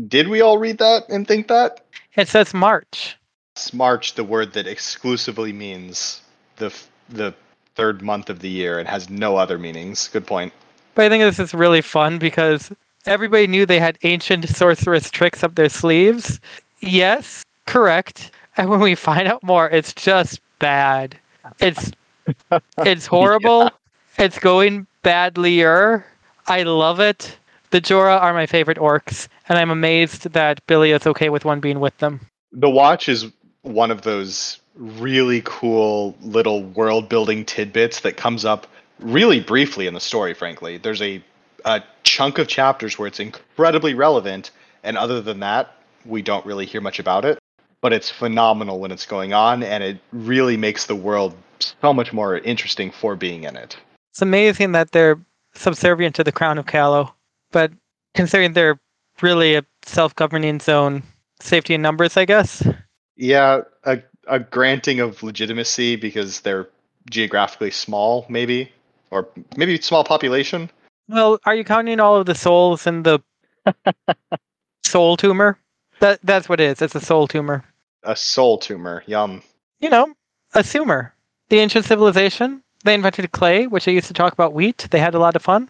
[0.10, 1.86] Did we all read that and think that?
[2.18, 3.16] It says March.
[3.74, 6.22] March, the word that exclusively means
[6.58, 7.34] the f- the
[7.76, 10.08] third month of the year and has no other meanings.
[10.08, 10.54] Good point.
[10.96, 12.72] But I think this is really fun because
[13.06, 16.40] everybody knew they had ancient sorceress tricks up their sleeves.
[16.82, 18.32] Yes, correct.
[18.58, 21.18] And when we find out more, it's just bad.
[21.60, 21.92] It's
[22.80, 23.72] it's horrible.
[24.18, 26.04] It's going badlier.
[26.48, 27.38] I love it.
[27.72, 31.60] The Jorah are my favorite orcs, and I'm amazed that Billy is okay with one
[31.60, 32.20] being with them.
[32.52, 33.32] The Watch is
[33.64, 38.68] one of those really cool little world building tidbits that comes up
[39.00, 40.78] really briefly in the story, frankly.
[40.78, 41.24] There's a,
[41.66, 44.52] a chunk of chapters where it's incredibly relevant,
[44.84, 47.40] and other than that, we don't really hear much about it.
[47.82, 52.14] But it's phenomenal when it's going on, and it really makes the world so much
[52.14, 53.78] more interesting for being in it.
[54.12, 55.20] It's amazing that they're
[55.56, 57.14] subservient to the crown of Callow,
[57.52, 57.72] but
[58.14, 58.80] considering they're
[59.22, 61.04] really a self-governing zone,
[61.40, 62.66] safety in numbers, I guess.
[63.16, 66.70] Yeah, a, a granting of legitimacy because they're
[67.10, 68.72] geographically small, maybe,
[69.12, 70.70] or maybe small population.
[71.08, 73.20] Well, are you counting all of the souls in the
[74.84, 75.60] soul tumor?
[76.00, 76.82] That that's what it is.
[76.82, 77.64] It's a soul tumor.
[78.04, 79.04] A soul tumor.
[79.06, 79.44] Yum.
[79.80, 80.14] You know,
[80.54, 81.14] a sumer.
[81.50, 82.64] The ancient civilization.
[82.84, 84.88] They invented clay, which they used to talk about wheat.
[84.92, 85.70] They had a lot of fun.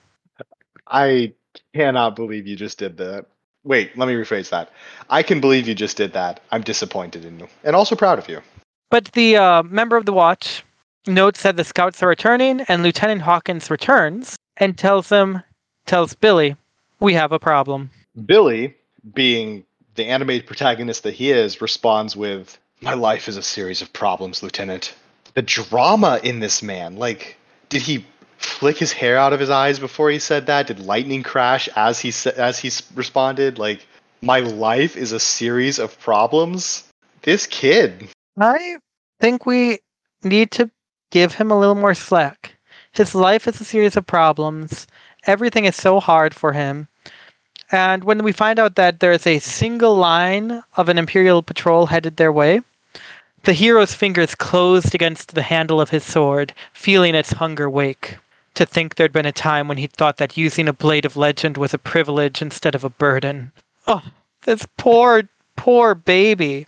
[0.88, 1.34] I
[1.76, 3.26] cannot believe you just did that.
[3.64, 4.72] Wait, let me rephrase that.
[5.10, 6.42] I can believe you just did that.
[6.52, 8.42] I'm disappointed in you, and also proud of you.
[8.90, 10.64] But the uh, member of the watch
[11.08, 15.42] notes that the scouts are returning, and Lieutenant Hawkins returns and tells them,
[15.86, 16.56] tells Billy,
[17.00, 17.90] "We have a problem."
[18.26, 18.76] Billy,
[19.14, 23.94] being the animated protagonist that he is, responds with, My life is a series of
[23.94, 24.94] problems, Lieutenant.
[25.36, 27.38] The drama in this man, like,
[27.70, 28.06] did he
[28.46, 30.68] flick his hair out of his eyes before he said that?
[30.68, 33.60] Did lightning crash as he sa- as he responded?
[33.60, 33.86] Like,
[34.22, 36.84] my life is a series of problems.
[37.24, 38.78] This kid, I
[39.20, 39.80] think we
[40.24, 40.70] need to
[41.12, 42.56] give him a little more slack.
[42.92, 44.88] His life is a series of problems.
[45.26, 46.88] Everything is so hard for him.
[47.72, 52.18] And when we find out that there's a single line of an Imperial patrol headed
[52.18, 52.62] their way,
[53.44, 58.18] the hero's fingers closed against the handle of his sword, feeling its hunger wake.
[58.56, 61.58] To think there'd been a time when he thought that using a blade of legend
[61.58, 63.52] was a privilege instead of a burden.
[63.88, 64.04] Oh,
[64.44, 65.24] this poor,
[65.56, 66.68] poor baby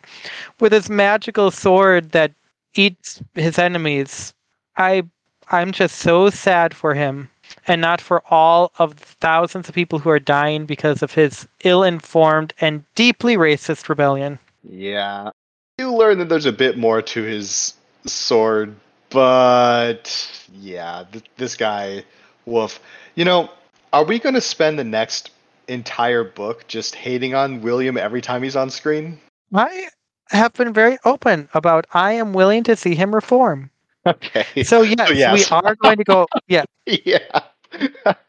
[0.59, 2.31] with his magical sword that
[2.73, 4.33] eats his enemies.
[4.77, 5.03] I
[5.51, 7.29] I'm just so sad for him
[7.67, 11.47] and not for all of the thousands of people who are dying because of his
[11.63, 14.39] ill-informed and deeply racist rebellion.
[14.63, 15.29] yeah,
[15.77, 17.73] you learn that there's a bit more to his
[18.07, 18.75] sword,
[19.09, 22.03] but yeah, th- this guy,
[22.45, 22.79] woof.
[23.15, 23.49] You know,
[23.93, 25.31] are we going to spend the next
[25.67, 29.19] entire book just hating on William every time he's on screen?
[29.53, 29.89] I
[30.31, 33.69] have been very open about I am willing to see him reform.
[34.05, 34.45] Okay.
[34.63, 35.51] So yes, yes.
[35.51, 36.63] we are going to go yeah.
[36.85, 37.19] yeah.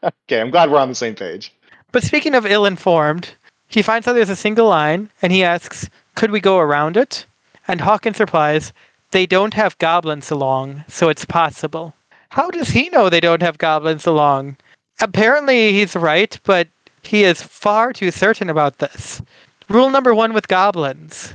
[0.03, 1.53] okay, I'm glad we're on the same page.
[1.91, 3.29] But speaking of ill-informed,
[3.67, 7.25] he finds out there's a single line and he asks, "Could we go around it?"
[7.67, 8.73] And Hawkins replies,
[9.11, 11.93] "They don't have goblins along, so it's possible."
[12.29, 14.57] How does he know they don't have goblins along?
[14.99, 16.67] Apparently he's right, but
[17.03, 19.21] he is far too certain about this.
[19.69, 21.33] Rule number 1 with goblins: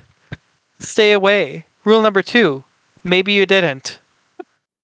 [0.80, 1.64] stay away.
[1.84, 2.62] Rule number 2:
[3.04, 3.98] maybe you didn't.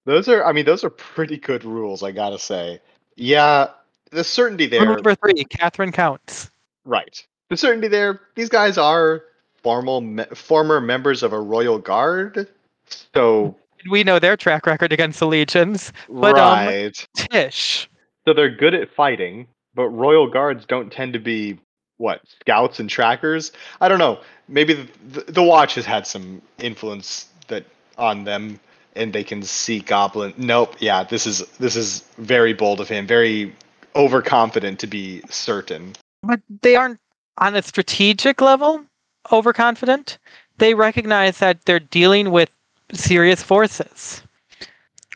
[0.05, 2.79] Those are, I mean, those are pretty good rules, I gotta say.
[3.15, 3.67] Yeah,
[4.11, 4.81] the certainty there.
[4.81, 6.49] Rule number 3: Catherine counts.
[6.85, 7.23] Right.
[7.49, 8.21] The certainty there.
[8.35, 9.23] These guys are
[9.61, 12.47] formal, me- former members of a royal guard.
[13.13, 13.55] So
[13.89, 15.91] We know their track record against the legions.
[16.09, 17.07] But, um, right.
[17.15, 17.89] Tish.
[18.27, 21.59] so they're good at fighting, but royal guards don't tend to be
[21.97, 23.51] what scouts and trackers.
[23.81, 24.19] I don't know.
[24.47, 24.87] Maybe the,
[25.21, 27.65] the, the watch has had some influence that
[27.97, 28.59] on them,
[28.95, 30.33] and they can see goblin.
[30.37, 30.75] Nope.
[30.79, 33.05] Yeah, this is this is very bold of him.
[33.05, 33.53] Very
[33.95, 35.93] overconfident to be certain.
[36.23, 36.99] but they aren't
[37.37, 38.85] on a strategic level
[39.31, 40.17] overconfident.
[40.57, 42.49] They recognize that they're dealing with
[42.93, 44.21] serious forces.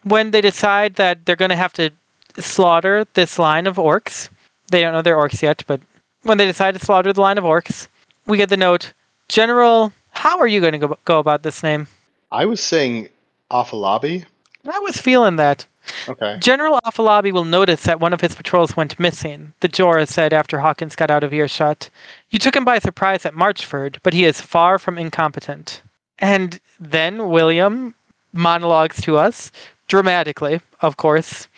[0.04, 1.92] When they decide that they're going to have to
[2.40, 4.30] slaughter this line of orcs,
[4.70, 5.82] they don't know they're orcs yet, but
[6.24, 7.88] when they decide to slaughter the line of orcs,
[8.26, 8.94] we get the note
[9.30, 11.88] General, how are you going to go, go about this name?
[12.32, 13.10] I was saying
[13.52, 14.26] Afolabi.
[14.72, 15.66] I was feeling that.
[16.08, 16.38] Okay.
[16.40, 20.60] General Afolabi will notice that one of his patrols went missing, the Jorah said after
[20.60, 21.90] Hawkins got out of earshot.
[22.30, 25.82] You took him by surprise at Marchford, but he is far from incompetent.
[26.24, 27.94] And then William
[28.32, 29.52] monologues to us,
[29.88, 31.50] dramatically, of course,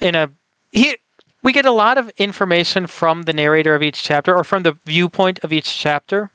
[0.00, 0.28] in a
[0.72, 0.96] he
[1.44, 4.76] we get a lot of information from the narrator of each chapter or from the
[4.84, 6.28] viewpoint of each chapter.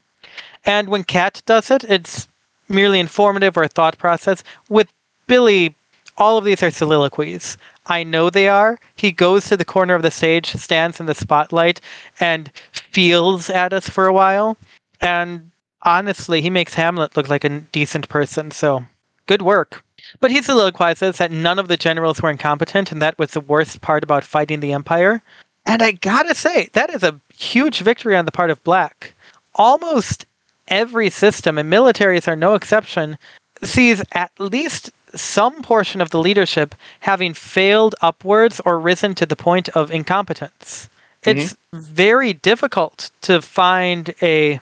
[0.64, 2.30] And when Cat does it, it's
[2.70, 4.42] merely informative or a thought process.
[4.70, 4.88] With
[5.28, 5.76] Billy,
[6.18, 7.58] all of these are soliloquies.
[7.88, 8.80] I know they are.
[8.96, 11.82] He goes to the corner of the stage, stands in the spotlight,
[12.22, 14.56] and feels at us for a while.
[15.02, 15.52] And
[15.86, 18.86] honestly, he makes Hamlet look like a decent person, so
[19.28, 19.84] good work.
[20.20, 23.82] But he soliloquizes that none of the generals were incompetent, and that was the worst
[23.82, 25.22] part about fighting the Empire.
[25.66, 29.14] And I gotta say, that is a huge victory on the part of Black.
[29.56, 30.26] Almost
[30.68, 33.18] every system, and militaries are no exception,
[33.64, 39.36] sees at least some portion of the leadership having failed upwards or risen to the
[39.36, 40.90] point of incompetence.
[41.24, 41.40] Mm-hmm.
[41.40, 44.60] It's very difficult to find a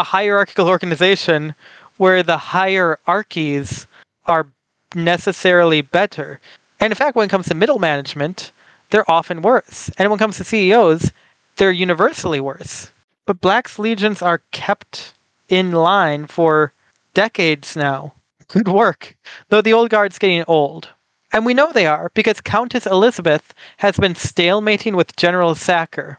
[0.00, 1.54] a hierarchical organization
[1.98, 3.86] where the hierarchies
[4.24, 4.46] are
[4.94, 6.40] necessarily better.
[6.80, 8.52] And in fact, when it comes to middle management,
[8.88, 9.90] they're often worse.
[9.98, 11.12] And when it comes to CEOs,
[11.56, 12.90] they're universally worse.
[13.26, 15.12] But Black's legions are kept
[15.50, 16.72] in line for
[17.12, 18.14] decades now.
[18.48, 19.14] Good work.
[19.50, 20.88] Though the old guard's getting old.
[21.32, 26.18] And we know they are because Countess Elizabeth has been stalemating with General Sacker.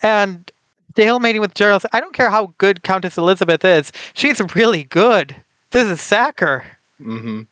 [0.00, 0.50] And
[0.92, 3.92] stalemating with General I don't care how good Countess Elizabeth is.
[4.14, 5.34] She's really good.
[5.70, 6.64] This is Sacker.
[7.00, 7.42] Mm-hmm.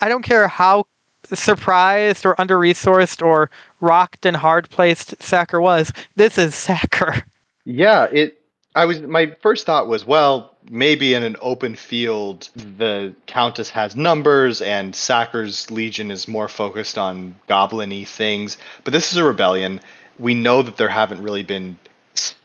[0.00, 0.86] I don't care how
[1.34, 5.92] surprised or under resourced or rocked and hard placed Sacker was.
[6.14, 7.24] This is Sacker.
[7.64, 8.40] Yeah, it.
[8.76, 9.00] I was.
[9.00, 14.94] My first thought was, well, maybe in an open field, the Countess has numbers, and
[14.94, 18.56] Sacker's Legion is more focused on goblin-y things.
[18.84, 19.80] But this is a rebellion.
[20.20, 21.76] We know that there haven't really been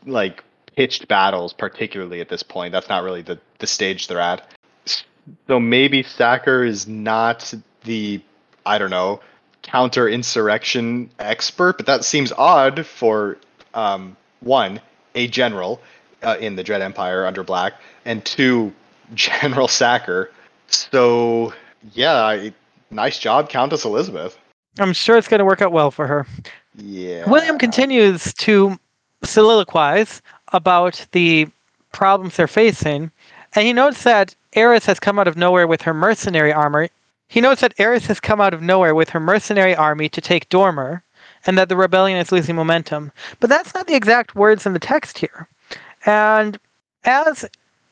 [0.06, 0.42] like
[0.76, 2.72] pitched battles, particularly at this point.
[2.72, 4.50] That's not really the the stage they're at.
[5.46, 7.52] So maybe Sacker is not
[7.84, 8.20] the
[8.66, 9.20] I don't know
[9.62, 13.38] counter insurrection expert, but that seems odd for
[13.72, 14.80] um, one
[15.14, 15.80] a general
[16.22, 18.72] uh, in the Dread Empire under Black, and two
[19.14, 20.30] General Sacker.
[20.68, 21.52] So
[21.92, 22.52] yeah, I,
[22.90, 24.38] nice job, Countess Elizabeth.
[24.78, 26.26] I'm sure it's going to work out well for her.
[26.76, 27.28] Yeah.
[27.30, 28.76] William continues to
[29.24, 30.20] soliloquize
[30.52, 31.48] about the
[31.92, 33.10] problems they're facing,
[33.54, 36.88] and he notes that Eris has come out of nowhere with her mercenary armor.
[37.28, 40.48] He notes that Eris has come out of nowhere with her mercenary army to take
[40.48, 41.02] Dormer,
[41.46, 43.12] and that the rebellion is losing momentum.
[43.40, 45.48] But that's not the exact words in the text here.
[46.06, 46.58] And
[47.04, 47.44] as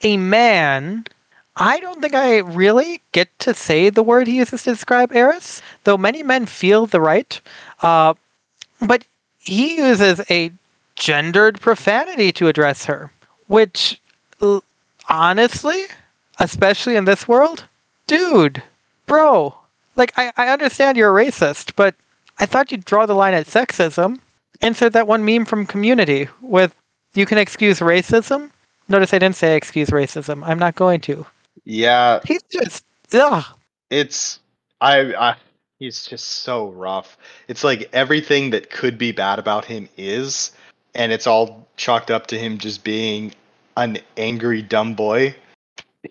[0.02, 1.04] a man,
[1.56, 5.60] I don't think I really get to say the word he uses to describe Eris,
[5.84, 7.40] though many men feel the right.
[7.82, 8.14] Uh,
[8.80, 9.04] but
[9.38, 10.52] he uses a
[11.02, 13.10] gendered profanity to address her,
[13.48, 14.00] which,
[15.08, 15.82] honestly,
[16.38, 17.64] especially in this world,
[18.06, 18.62] dude,
[19.06, 19.52] bro,
[19.96, 21.96] like I, I understand you're a racist, but
[22.38, 24.20] I thought you'd draw the line at sexism.
[24.60, 26.72] Insert that one meme from Community with
[27.14, 28.50] "You can excuse racism."
[28.88, 30.46] Notice I didn't say excuse racism.
[30.46, 31.26] I'm not going to.
[31.64, 33.44] Yeah, He's just ugh.
[33.90, 34.38] it's
[34.80, 35.36] I, I
[35.80, 37.16] he's just so rough.
[37.48, 40.52] It's like everything that could be bad about him is,
[40.94, 43.32] and it's all chalked up to him just being
[43.76, 45.34] an angry dumb boy.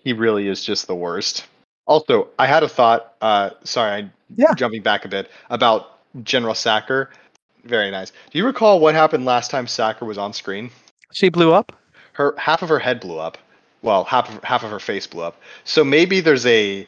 [0.04, 1.44] He really is just the worst.
[1.86, 3.14] Also, I had a thought.
[3.20, 4.54] Uh, sorry, I'm Yeah.
[4.54, 7.10] jumping back a bit about General Sacker.
[7.64, 8.10] Very nice.
[8.30, 10.70] Do you recall what happened last time Sacker was on screen?
[11.12, 11.72] She blew up.
[12.14, 13.38] her half of her head blew up.
[13.80, 15.40] Well, half of half of her face blew up.
[15.64, 16.86] So maybe there's a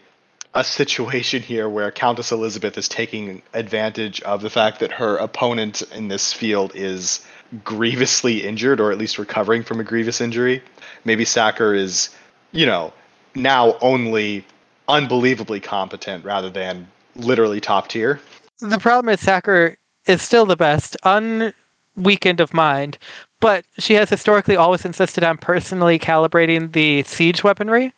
[0.54, 5.82] a situation here where Countess Elizabeth is taking advantage of the fact that her opponent
[5.94, 7.24] in this field is
[7.62, 10.62] grievously injured or at least recovering from a grievous injury.
[11.04, 12.10] Maybe Sacker is,
[12.52, 12.92] you know,
[13.34, 14.44] now only
[14.88, 18.20] unbelievably competent rather than literally top tier.
[18.60, 19.76] The problem is Sacker
[20.06, 22.98] is still the best, unweakened of mind,
[23.40, 27.92] but she has historically always insisted on personally calibrating the siege weaponry.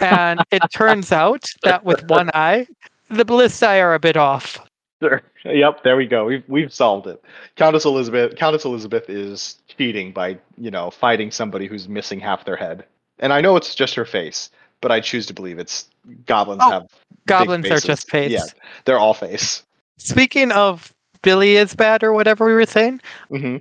[0.00, 2.66] And it turns out that with one eye,
[3.08, 4.58] the ballistae are a bit off.
[5.02, 5.22] Sure.
[5.44, 6.24] Yep, there we go.
[6.24, 7.22] We've we've solved it.
[7.56, 12.56] Countess Elizabeth Countess Elizabeth is cheating by, you know, fighting somebody who's missing half their
[12.56, 12.84] head.
[13.18, 15.88] And I know it's just her face, but I choose to believe it's
[16.26, 16.86] goblins Oh, have
[17.26, 18.32] Goblins are just face.
[18.32, 18.44] Yeah,
[18.84, 19.64] they're all face.
[19.98, 23.56] Speaking of Billy is bad or whatever we were saying, hmm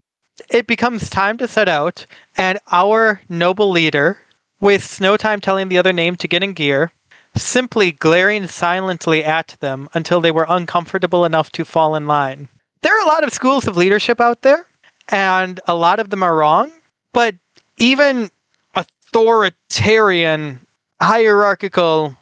[0.50, 4.19] it becomes time to set out, and our noble leader
[4.60, 6.91] wastes no time telling the other name to get in gear,
[7.36, 12.48] simply glaring silently at them until they were uncomfortable enough to fall in line.
[12.82, 14.65] There are a lot of schools of leadership out there,
[15.10, 16.71] and a lot of them are wrong,
[17.13, 17.36] but
[17.78, 18.30] even
[18.76, 20.60] authoritarian,
[21.02, 22.15] hierarchical,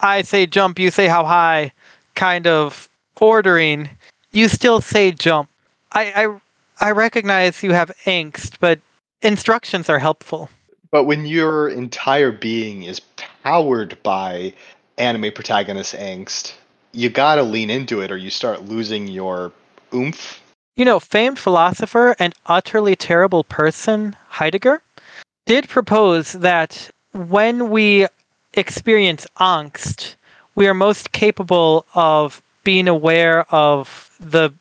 [0.00, 1.72] I say jump, you say how high
[2.14, 2.88] kind of
[3.20, 3.88] ordering,
[4.32, 5.48] you still say jump.
[5.92, 6.40] I, I
[6.80, 8.80] I recognize you have angst, but
[9.22, 10.50] instructions are helpful.
[10.92, 13.00] But when your entire being is
[13.42, 14.52] powered by
[14.98, 16.52] anime protagonist angst,
[16.92, 19.52] you gotta lean into it or you start losing your
[19.94, 20.42] oomph.
[20.76, 24.82] You know, famed philosopher and utterly terrible person, Heidegger,
[25.46, 28.06] did propose that when we
[28.52, 30.14] experience angst,
[30.56, 34.52] we are most capable of being aware of the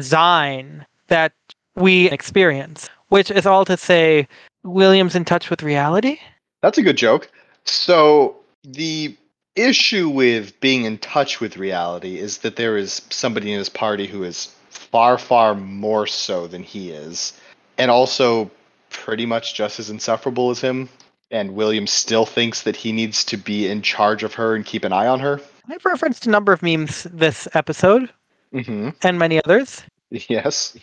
[0.00, 1.32] Sein that
[1.76, 4.26] we experience, which is all to say,
[4.66, 6.18] William's in touch with reality.
[6.62, 7.30] That's a good joke.
[7.64, 9.16] So the
[9.54, 14.06] issue with being in touch with reality is that there is somebody in his party
[14.06, 17.32] who is far, far more so than he is,
[17.78, 18.50] and also
[18.90, 20.88] pretty much just as insufferable as him.
[21.30, 24.84] And William still thinks that he needs to be in charge of her and keep
[24.84, 25.40] an eye on her.
[25.68, 28.10] I've referenced a number of memes this episode
[28.54, 28.90] Mm-hmm.
[29.02, 29.82] and many others.
[30.10, 30.76] Yes.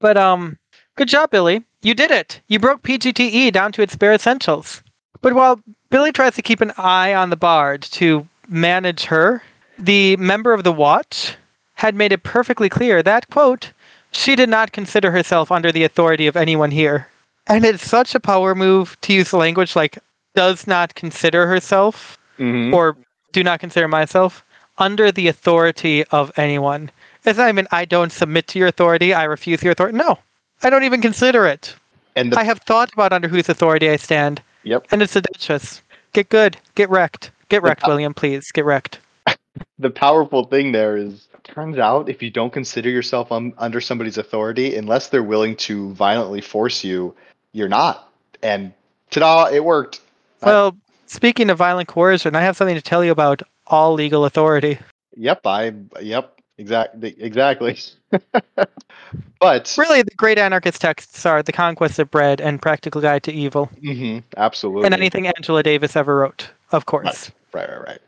[0.00, 0.58] But um,
[0.96, 1.64] good job, Billy.
[1.82, 2.40] You did it.
[2.48, 4.82] You broke PGTE down to its bare essentials.
[5.20, 5.60] But while
[5.90, 9.42] Billy tries to keep an eye on the bard to manage her,
[9.78, 11.36] the member of the watch
[11.74, 13.72] had made it perfectly clear that quote
[14.12, 17.08] she did not consider herself under the authority of anyone here.
[17.46, 19.98] And it's such a power move to use language like
[20.34, 22.72] does not consider herself Mm-hmm.
[22.74, 22.96] or
[23.32, 24.42] do not consider myself
[24.78, 26.90] under the authority of anyone.
[27.24, 29.98] It's not even I don't submit to your authority, I refuse your authority.
[29.98, 30.18] No,
[30.62, 31.74] I don't even consider it.
[32.16, 34.86] And the, I have thought about under whose authority I stand, yep.
[34.90, 35.82] and it's the Duchess.
[36.12, 37.86] Get good, get wrecked, get wrecked.
[37.86, 39.00] William, please, get wrecked.
[39.78, 44.18] the powerful thing there is turns out if you don't consider yourself um, under somebody's
[44.18, 47.14] authority, unless they're willing to violently force you,
[47.52, 48.10] you're not.
[48.42, 48.72] And
[49.10, 50.00] ta-da, it worked.
[50.42, 54.78] Well, speaking of violent coercion, I have something to tell you about all legal authority.
[55.16, 57.78] Yep, I yep, exactly exactly.
[59.40, 63.32] but Really, the great anarchist texts are The Conquest of Bread and Practical Guide to
[63.32, 64.84] Evil, mhm, absolutely.
[64.86, 67.30] and anything Angela Davis ever wrote, of course.
[67.52, 67.98] Right, right, right.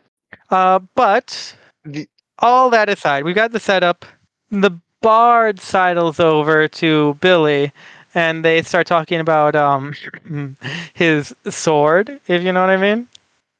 [0.51, 2.09] Uh, but The-
[2.41, 4.05] all that aside, we've got the setup.
[4.51, 4.71] The
[5.01, 7.73] bard sidles over to Billy,
[8.15, 9.95] and they start talking about um
[10.95, 13.09] his sword, if you know what I mean.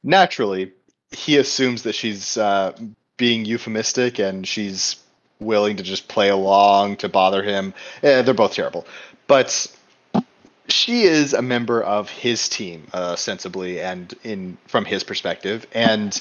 [0.03, 0.71] Naturally,
[1.11, 2.73] he assumes that she's uh,
[3.17, 4.97] being euphemistic and she's
[5.39, 7.73] willing to just play along to bother him.
[8.03, 8.85] Eh, they're both terrible,
[9.27, 9.67] but
[10.67, 15.67] she is a member of his team, uh, sensibly and in from his perspective.
[15.73, 16.19] And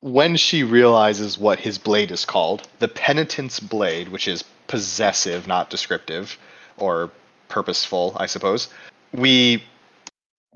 [0.00, 5.70] when she realizes what his blade is called, the penitent's blade, which is possessive, not
[5.70, 6.36] descriptive,
[6.76, 7.10] or
[7.48, 8.68] purposeful, I suppose.
[9.12, 9.62] We,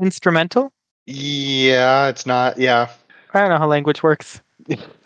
[0.01, 0.73] Instrumental.
[1.07, 2.91] yeah, it's not, yeah.
[3.33, 4.41] I don't know how language works.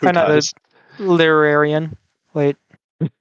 [0.02, 0.54] Not does?
[0.98, 1.96] literarian.
[2.34, 2.56] Wait.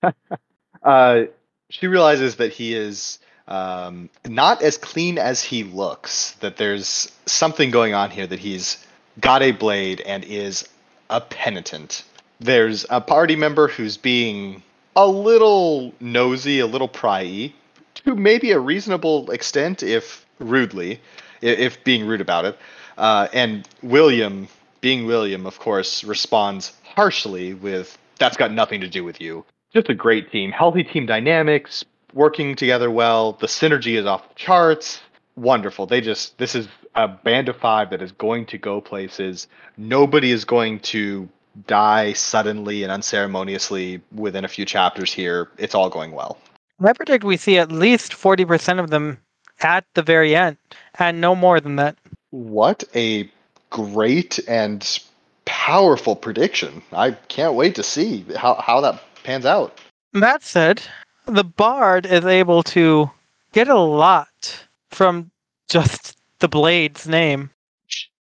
[0.84, 1.24] uh,
[1.70, 6.34] she realizes that he is um, not as clean as he looks.
[6.42, 8.28] That there's something going on here.
[8.28, 8.86] That he's
[9.20, 10.68] got a blade and is
[11.10, 12.04] a penitent.
[12.40, 14.64] There's a party member who's being
[14.96, 17.54] a little nosy, a little pryy,
[17.96, 21.02] to maybe a reasonable extent, if rudely,
[21.42, 22.58] if being rude about it.
[22.98, 24.48] Uh, and William,
[24.82, 29.89] being William, of course, responds harshly with, "That's got nothing to do with you." just
[29.89, 30.51] a great team.
[30.51, 33.34] Healthy team dynamics, working together well.
[33.34, 34.99] The synergy is off the charts.
[35.36, 35.86] Wonderful.
[35.86, 39.47] They just this is a band of five that is going to go places.
[39.77, 41.30] Nobody is going to
[41.67, 45.49] die suddenly and unceremoniously within a few chapters here.
[45.57, 46.38] It's all going well.
[46.84, 49.19] I predict we see at least 40% of them
[49.61, 50.57] at the very end,
[50.97, 51.97] and no more than that.
[52.32, 53.30] What a
[53.70, 54.99] great and
[55.45, 56.82] powerful prediction.
[56.91, 59.80] I can't wait to see how, how that pans out.
[60.13, 60.82] That said,
[61.26, 63.09] the bard is able to
[63.51, 65.32] get a lot from
[65.67, 67.51] just the blade's name.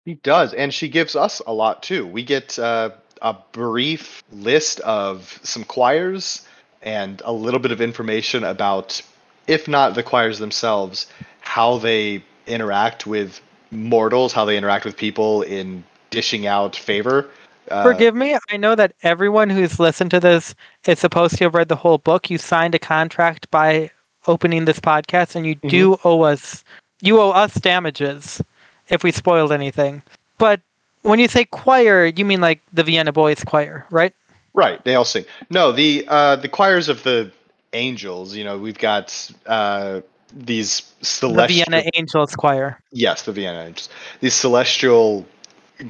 [0.05, 2.05] She does, and she gives us a lot too.
[2.05, 6.45] We get uh, a brief list of some choirs
[6.81, 9.01] and a little bit of information about,
[9.47, 11.07] if not the choirs themselves,
[11.39, 13.39] how they interact with
[13.73, 17.29] mortals, how they interact with people in dishing out favor.
[17.69, 20.53] Uh, Forgive me, I know that everyone who's listened to this
[20.85, 22.29] is supposed to have read the whole book.
[22.29, 23.89] You signed a contract by
[24.27, 26.63] opening this podcast, and you do owe us
[27.01, 28.41] you owe us damages
[28.89, 30.01] if we spoiled anything.
[30.37, 30.61] But
[31.01, 34.13] when you say choir, you mean like the Vienna Boys Choir, right?
[34.53, 35.25] Right, they all sing.
[35.49, 37.31] No, the uh, the choirs of the
[37.73, 38.35] angels.
[38.35, 40.01] You know, we've got uh,
[40.35, 41.65] these The celestial.
[41.65, 42.79] Vienna Angels Choir.
[42.91, 43.89] Yes, the Vienna Angels.
[44.19, 45.25] These celestial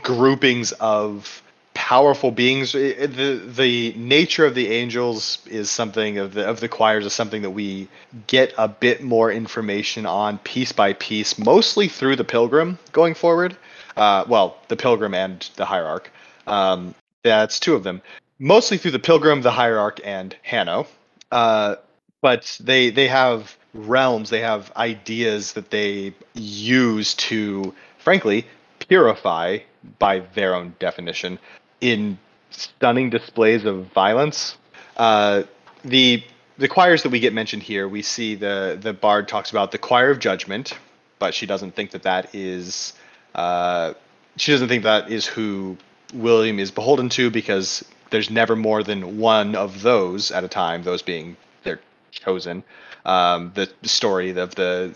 [0.01, 1.41] groupings of
[1.73, 2.73] powerful beings.
[2.73, 7.41] The the nature of the angels is something of the of the choirs is something
[7.41, 7.87] that we
[8.27, 13.57] get a bit more information on piece by piece, mostly through the pilgrim going forward.
[13.95, 16.11] Uh, well, the pilgrim and the hierarch.
[16.47, 18.01] Um, that's two of them.
[18.39, 20.87] Mostly through the pilgrim, the hierarch, and Hanno.
[21.31, 21.75] Uh,
[22.21, 28.45] but they they have realms they have ideas that they use to frankly
[28.87, 29.57] purify
[29.99, 31.39] by their own definition
[31.81, 32.17] in
[32.51, 34.57] stunning displays of violence.
[34.95, 35.43] Uh,
[35.83, 36.23] the
[36.57, 39.77] the choirs that we get mentioned here we see the the bard talks about the
[39.77, 40.77] choir of judgment
[41.19, 42.93] but she doesn't think that that is
[43.35, 43.93] uh,
[44.37, 45.77] she doesn't think that is who
[46.13, 50.83] william is beholden to because there's never more than one of those at a time
[50.83, 51.79] those being their
[52.11, 52.63] chosen
[53.05, 54.95] um, the story of the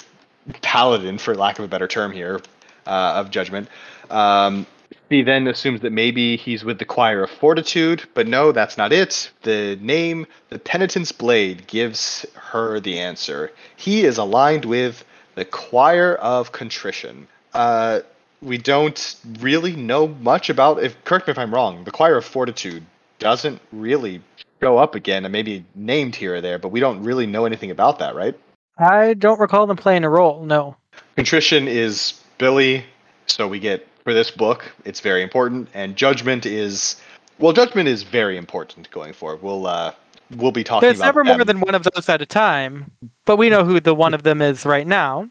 [0.61, 2.41] paladin, for lack of a better term here,
[2.85, 3.69] uh, of judgment.
[4.09, 4.65] Um,
[5.09, 8.91] he then assumes that maybe he's with the choir of fortitude, but no, that's not
[8.91, 9.31] it.
[9.43, 13.51] The name, the penitent's blade, gives her the answer.
[13.77, 15.05] He is aligned with
[15.35, 17.27] the choir of contrition.
[17.53, 18.01] Uh,
[18.41, 20.83] we don't really know much about.
[20.83, 22.83] If correct me if I'm wrong, the choir of fortitude
[23.19, 24.21] doesn't really
[24.61, 27.71] show up again and maybe named here or there, but we don't really know anything
[27.71, 28.37] about that, right?
[28.77, 30.43] I don't recall them playing a role.
[30.43, 30.75] No.
[31.15, 32.85] Contrition is Billy,
[33.25, 37.01] so we get for this book, it's very important, and judgment is
[37.39, 39.41] well, judgment is very important going forward.
[39.41, 39.93] We'll uh
[40.35, 42.91] we'll be talking There's about never more than one of those at a time,
[43.25, 45.29] but we know who the one of them is right now.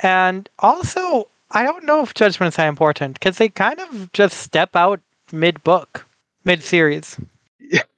[0.00, 4.74] And also, I don't know if Judgment's that important because they kind of just step
[4.74, 5.00] out
[5.30, 6.06] mid book,
[6.44, 7.18] mid series.
[7.60, 7.82] yeah,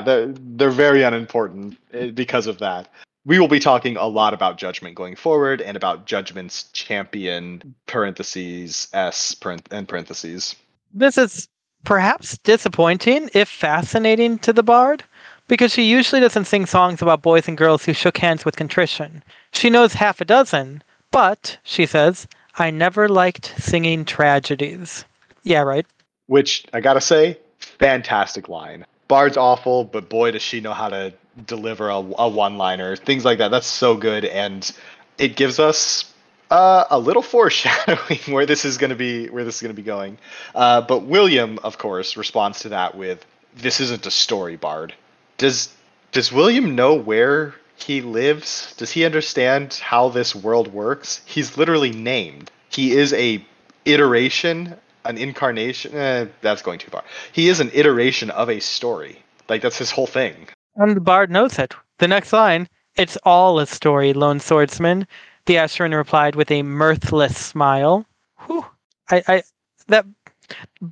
[0.00, 2.88] they're, they're very unimportant eh, because of that.
[3.24, 8.88] We will be talking a lot about Judgment going forward and about Judgment's champion, parentheses,
[8.92, 10.54] S, parent- and parentheses.
[10.94, 11.48] This is
[11.84, 15.02] perhaps disappointing, if fascinating to the bard,
[15.48, 19.22] because she usually doesn't sing songs about boys and girls who shook hands with contrition.
[19.52, 22.28] She knows half a dozen, but, she says,
[22.58, 25.04] I never liked singing tragedies.
[25.42, 25.86] Yeah, right.
[26.26, 28.84] Which, I gotta say, fantastic line.
[29.08, 31.12] Bard's awful, but boy, does she know how to
[31.44, 32.96] deliver a, a one liner.
[32.96, 33.50] Things like that.
[33.50, 34.24] That's so good.
[34.24, 34.70] And
[35.18, 36.12] it gives us
[36.50, 39.80] uh, a little foreshadowing where this is going to be where this is going to
[39.80, 40.18] be going.
[40.54, 43.24] Uh, but William, of course, responds to that with,
[43.56, 44.94] "This isn't a story, Bard.
[45.38, 45.74] Does
[46.12, 48.74] does William know where he lives?
[48.78, 51.20] Does he understand how this world works?
[51.26, 52.50] He's literally named.
[52.70, 53.44] He is a
[53.84, 54.76] iteration,
[55.08, 55.94] an incarnation.
[55.94, 57.04] Eh, that's going too far.
[57.32, 59.22] He is an iteration of a story.
[59.48, 60.48] Like that's his whole thing.
[60.76, 61.74] And the bard knows it.
[61.98, 65.06] The next line, it's all a story, lone swordsman.
[65.46, 68.04] The Ashuran replied with a mirthless smile.
[68.46, 68.66] Whew.
[69.10, 69.42] I, I,
[69.88, 70.04] that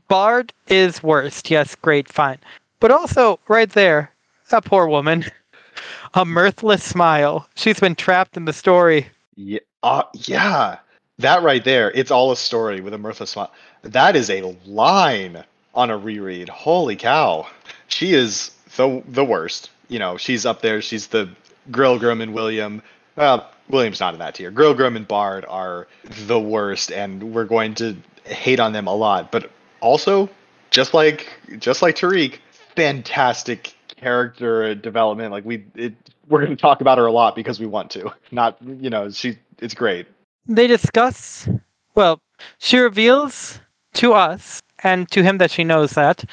[0.08, 1.50] bard is worst.
[1.50, 2.38] Yes, great, fine.
[2.80, 4.12] But also, right there,
[4.50, 5.24] that poor woman.
[6.14, 7.48] A mirthless smile.
[7.56, 9.08] She's been trapped in the story.
[9.34, 10.78] Yeah, uh, yeah.
[11.18, 13.50] That right there, it's all a story with a mirthless smile.
[13.84, 16.48] That is a line on a reread.
[16.48, 17.46] Holy cow.
[17.88, 19.70] She is the the worst.
[19.88, 20.80] You know, she's up there.
[20.80, 21.28] She's the
[21.70, 22.82] Grillgrim and William.
[23.16, 24.50] Well, William's not in that tier.
[24.50, 25.86] Grillgrim and Bard are
[26.26, 29.30] the worst, and we're going to hate on them a lot.
[29.30, 30.28] But also,
[30.70, 31.28] just like
[31.58, 32.38] just like Tariq,
[32.74, 35.32] fantastic character development.
[35.32, 35.94] Like we, it,
[36.28, 38.12] we're going to talk about her a lot because we want to.
[38.30, 39.38] Not, you know, she.
[39.58, 40.06] It's great.
[40.46, 41.48] They discuss.
[41.94, 42.18] Well,
[42.58, 43.60] she reveals
[43.94, 46.24] to us and to him that she knows that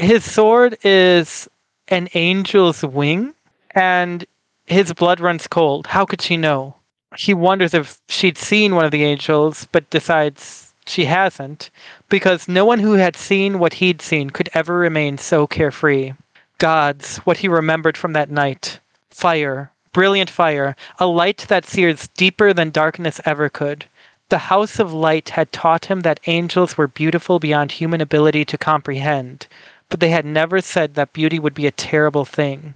[0.00, 1.48] his sword is
[1.88, 3.34] an angel's wing,
[3.72, 4.24] and
[4.66, 5.86] his blood runs cold.
[5.86, 6.74] How could she know?
[7.16, 11.70] He wonders if she'd seen one of the angels, but decides she hasn't,
[12.08, 16.12] because no one who had seen what he'd seen could ever remain so carefree.
[16.58, 18.80] Gods, what he remembered from that night.
[19.10, 23.84] Fire, brilliant fire, a light that sears deeper than darkness ever could.
[24.30, 28.56] The house of light had taught him that angels were beautiful beyond human ability to
[28.56, 29.48] comprehend,
[29.88, 32.74] but they had never said that beauty would be a terrible thing.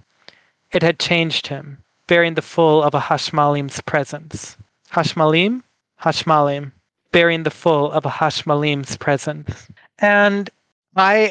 [0.73, 1.79] It had changed him,
[2.09, 4.57] bearing the full of a Hashmalim's presence.
[4.91, 5.63] Hashmalim?
[6.03, 6.73] Hashmalim,
[7.13, 9.69] bearing the full of a Hashmalim's presence.
[10.01, 10.51] And
[10.97, 11.31] I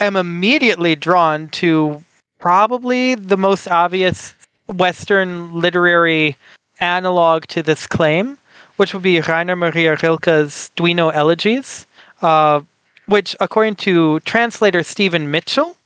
[0.00, 2.04] am immediately drawn to
[2.38, 4.34] probably the most obvious
[4.66, 6.36] Western literary
[6.78, 8.36] analog to this claim,
[8.82, 11.86] which would be Rainer Maria Rilke's Duino Elegies,
[12.20, 12.60] uh,
[13.06, 15.76] which, according to translator Stephen Mitchell,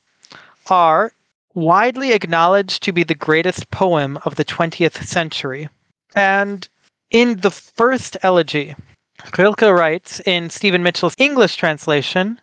[0.68, 1.12] are
[1.52, 5.68] widely acknowledged to be the greatest poem of the 20th century.
[6.14, 6.66] And
[7.10, 8.74] in the first elegy,
[9.36, 12.40] Rilke writes in Stephen Mitchell's English translation,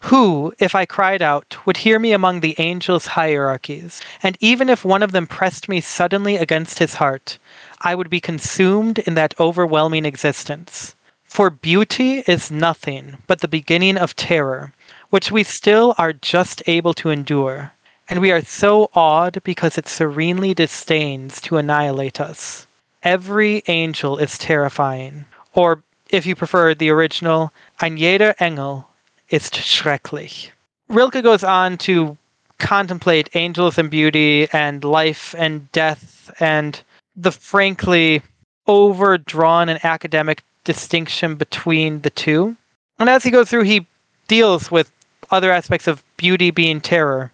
[0.00, 4.84] who, if I cried out, would hear me among the angels' hierarchies, and even if
[4.84, 7.38] one of them pressed me suddenly against his heart,
[7.86, 10.96] I would be consumed in that overwhelming existence.
[11.24, 14.72] For beauty is nothing but the beginning of terror,
[15.10, 17.72] which we still are just able to endure,
[18.08, 22.66] and we are so awed because it serenely disdains to annihilate us.
[23.02, 28.88] Every angel is terrifying, or if you prefer the original, ein jeder Engel
[29.28, 30.48] ist schrecklich.
[30.88, 32.16] Rilke goes on to
[32.56, 36.82] contemplate angels and beauty and life and death and
[37.16, 38.22] the frankly
[38.66, 42.56] overdrawn and academic distinction between the two.
[42.98, 43.86] And as he goes through, he
[44.28, 44.90] deals with
[45.30, 47.30] other aspects of beauty being terror.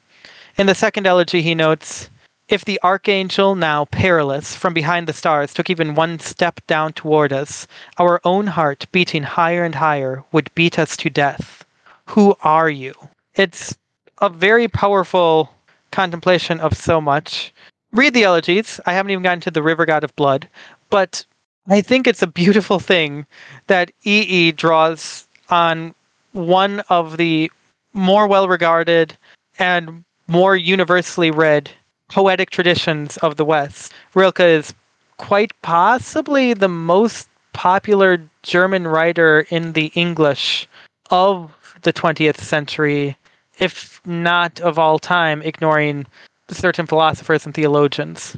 [0.57, 2.11] In the second elegy, he notes
[2.49, 7.33] if the archangel, now perilous, from behind the stars, took even one step down toward
[7.33, 7.69] us,
[7.99, 11.65] our own heart, beating higher and higher, would beat us to death.
[12.07, 12.93] Who are you?
[13.37, 13.77] It's
[14.21, 15.55] a very powerful
[15.93, 17.55] contemplation of so much
[17.93, 18.81] read the elegies.
[18.87, 20.49] I haven't even gotten to the River God of Blood,
[20.91, 21.25] but
[21.69, 23.27] I think it's a beautiful thing
[23.67, 25.95] that EE draws on
[26.33, 27.51] one of the
[27.93, 29.17] more well regarded
[29.59, 31.71] and more universally read
[32.09, 33.93] poetic traditions of the West.
[34.15, 34.75] Rilke is
[35.17, 40.69] quite possibly the most popular German writer in the English
[41.11, 43.17] of the 20th century,
[43.59, 46.07] if not of all time, ignoring
[46.55, 48.37] certain philosophers and theologians.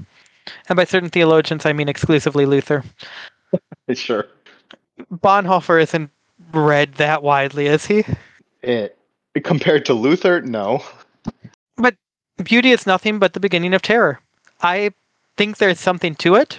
[0.69, 2.85] And by certain theologians, I mean exclusively Luther.
[3.95, 4.27] sure.
[5.11, 6.11] Bonhoeffer isn't
[6.53, 8.05] read that widely, is he?
[8.63, 8.99] It,
[9.43, 10.83] compared to Luther, no.
[11.77, 11.97] But
[12.43, 14.21] beauty is nothing but the beginning of terror.
[14.63, 14.93] I
[15.37, 16.59] think there's something to it.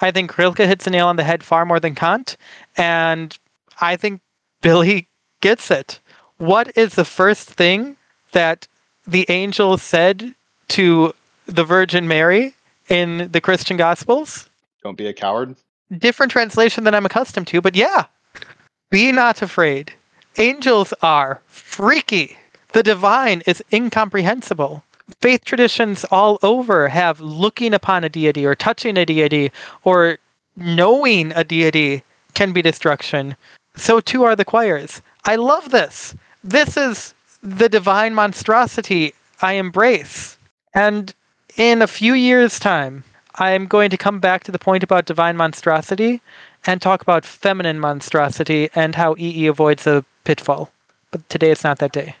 [0.00, 2.36] I think Rilke hits the nail on the head far more than Kant,
[2.76, 3.36] and
[3.80, 4.20] I think
[4.60, 5.08] Billy
[5.40, 6.00] gets it.
[6.38, 7.96] What is the first thing
[8.32, 8.66] that
[9.06, 10.34] the angel said
[10.68, 11.14] to
[11.46, 12.54] the Virgin Mary
[12.88, 14.48] in the Christian Gospels?
[14.82, 15.56] Don't be a coward.
[15.98, 18.04] Different translation than I'm accustomed to, but yeah.
[18.90, 19.92] Be not afraid.
[20.36, 22.36] Angels are freaky.
[22.72, 24.82] The divine is incomprehensible.
[25.20, 29.52] Faith traditions all over have looking upon a deity or touching a deity
[29.84, 30.18] or
[30.56, 32.02] knowing a deity
[32.34, 33.36] can be destruction.
[33.76, 35.02] So too are the choirs.
[35.24, 36.14] I love this.
[36.42, 40.36] This is the divine monstrosity I embrace.
[40.74, 41.14] And
[41.56, 43.04] in a few years' time,
[43.36, 46.20] I'm going to come back to the point about divine monstrosity
[46.66, 50.70] and talk about feminine monstrosity and how EE avoids a pitfall.
[51.10, 52.16] But today it's not that day.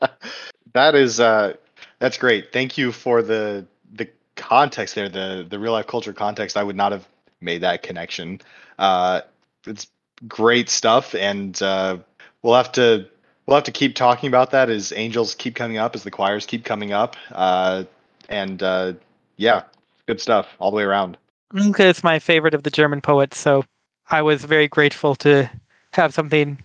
[0.72, 1.54] that is uh
[2.00, 2.52] that's great.
[2.52, 6.56] Thank you for the the context there, the the real life culture context.
[6.56, 7.06] I would not have
[7.40, 8.40] made that connection.
[8.78, 9.20] Uh
[9.66, 9.86] it's
[10.26, 11.98] great stuff and uh
[12.42, 13.08] we'll have to
[13.46, 16.46] we'll have to keep talking about that as angels keep coming up, as the choirs
[16.46, 17.16] keep coming up.
[17.32, 17.84] Uh
[18.28, 18.92] and uh
[19.36, 19.62] yeah,
[20.06, 21.16] good stuff all the way around.
[21.52, 23.64] Rilke is my favorite of the German poets, so
[24.10, 25.50] I was very grateful to
[25.92, 26.58] have something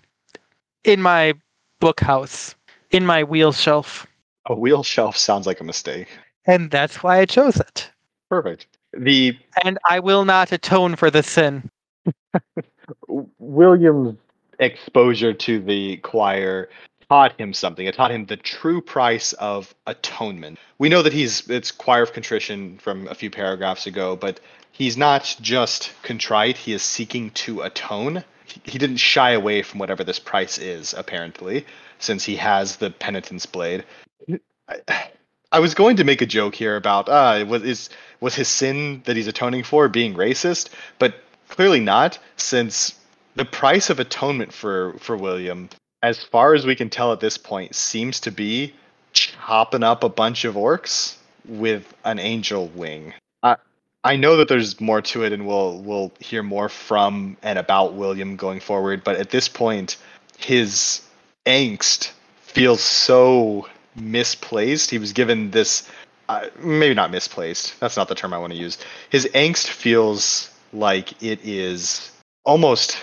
[0.83, 1.33] in my
[1.79, 2.55] book house,
[2.91, 4.07] in my wheel shelf.
[4.47, 6.07] A wheel shelf sounds like a mistake.
[6.45, 7.89] And that's why I chose it.
[8.29, 8.67] Perfect.
[8.93, 11.69] The and I will not atone for the sin.
[13.07, 14.17] William's
[14.59, 16.69] exposure to the choir
[17.09, 17.87] taught him something.
[17.87, 20.59] It taught him the true price of atonement.
[20.77, 24.39] We know that he's it's choir of contrition from a few paragraphs ago, but
[24.71, 28.23] he's not just contrite, he is seeking to atone.
[28.63, 31.65] He didn't shy away from whatever this price is, apparently,
[31.99, 33.83] since he has the penitence blade.
[34.67, 35.09] I,
[35.51, 37.89] I was going to make a joke here about uh was is
[38.19, 41.15] was his sin that he's atoning for being racist, but
[41.47, 42.98] clearly not, since
[43.35, 45.69] the price of atonement for for William,
[46.03, 48.73] as far as we can tell at this point, seems to be
[49.13, 51.15] chopping up a bunch of orcs
[51.45, 53.13] with an angel wing.
[53.43, 53.55] I
[54.03, 57.93] I know that there's more to it, and we'll we'll hear more from and about
[57.93, 59.03] William going forward.
[59.03, 59.97] But at this point,
[60.37, 61.01] his
[61.45, 62.11] angst
[62.41, 64.89] feels so misplaced.
[64.89, 65.89] He was given this,
[66.29, 67.79] uh, maybe not misplaced.
[67.79, 68.77] That's not the term I want to use.
[69.09, 72.11] His angst feels like it is
[72.45, 72.97] almost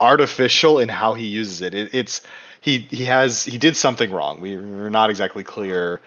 [0.00, 1.74] artificial in how he uses it.
[1.74, 2.22] it it's
[2.60, 4.40] he he has he did something wrong.
[4.40, 6.00] We, we're not exactly clear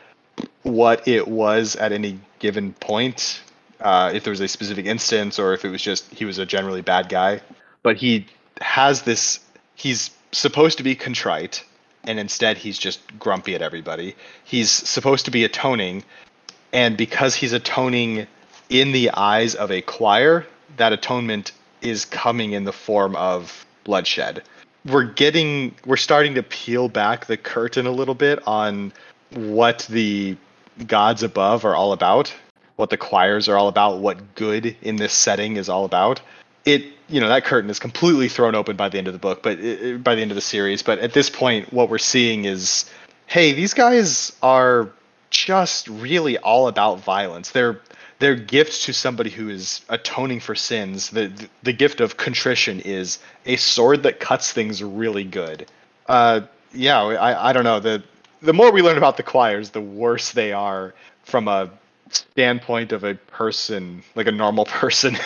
[0.64, 3.42] what it was at any given point.
[3.80, 6.46] Uh, if there was a specific instance or if it was just he was a
[6.46, 7.42] generally bad guy,
[7.82, 8.26] but he
[8.62, 9.40] has this.
[9.76, 11.64] He's supposed to be contrite
[12.06, 14.16] and instead he's just grumpy at everybody.
[14.44, 16.04] He's supposed to be atoning,
[16.72, 18.28] and because he's atoning
[18.70, 20.46] in the eyes of a choir,
[20.78, 24.44] that atonement is coming in the form of bloodshed.
[24.86, 28.92] We're getting we're starting to peel back the curtain a little bit on
[29.32, 30.36] what the
[30.88, 32.34] gods above are all about,
[32.76, 36.22] what the choirs are all about, what good in this setting is all about.
[36.66, 39.44] It you know that curtain is completely thrown open by the end of the book,
[39.44, 40.82] but it, by the end of the series.
[40.82, 42.90] But at this point, what we're seeing is,
[43.28, 44.90] hey, these guys are
[45.30, 47.52] just really all about violence.
[47.52, 47.80] They're
[48.20, 51.10] their gift to somebody who is atoning for sins.
[51.10, 51.32] The
[51.64, 55.68] the gift of contrition is a sword that cuts things really good.
[56.08, 56.42] Uh,
[56.74, 58.04] yeah, I I don't know the
[58.42, 60.94] the more we learn about the choirs, the worse they are
[61.24, 61.70] from a
[62.10, 65.18] standpoint of a person, like a normal person,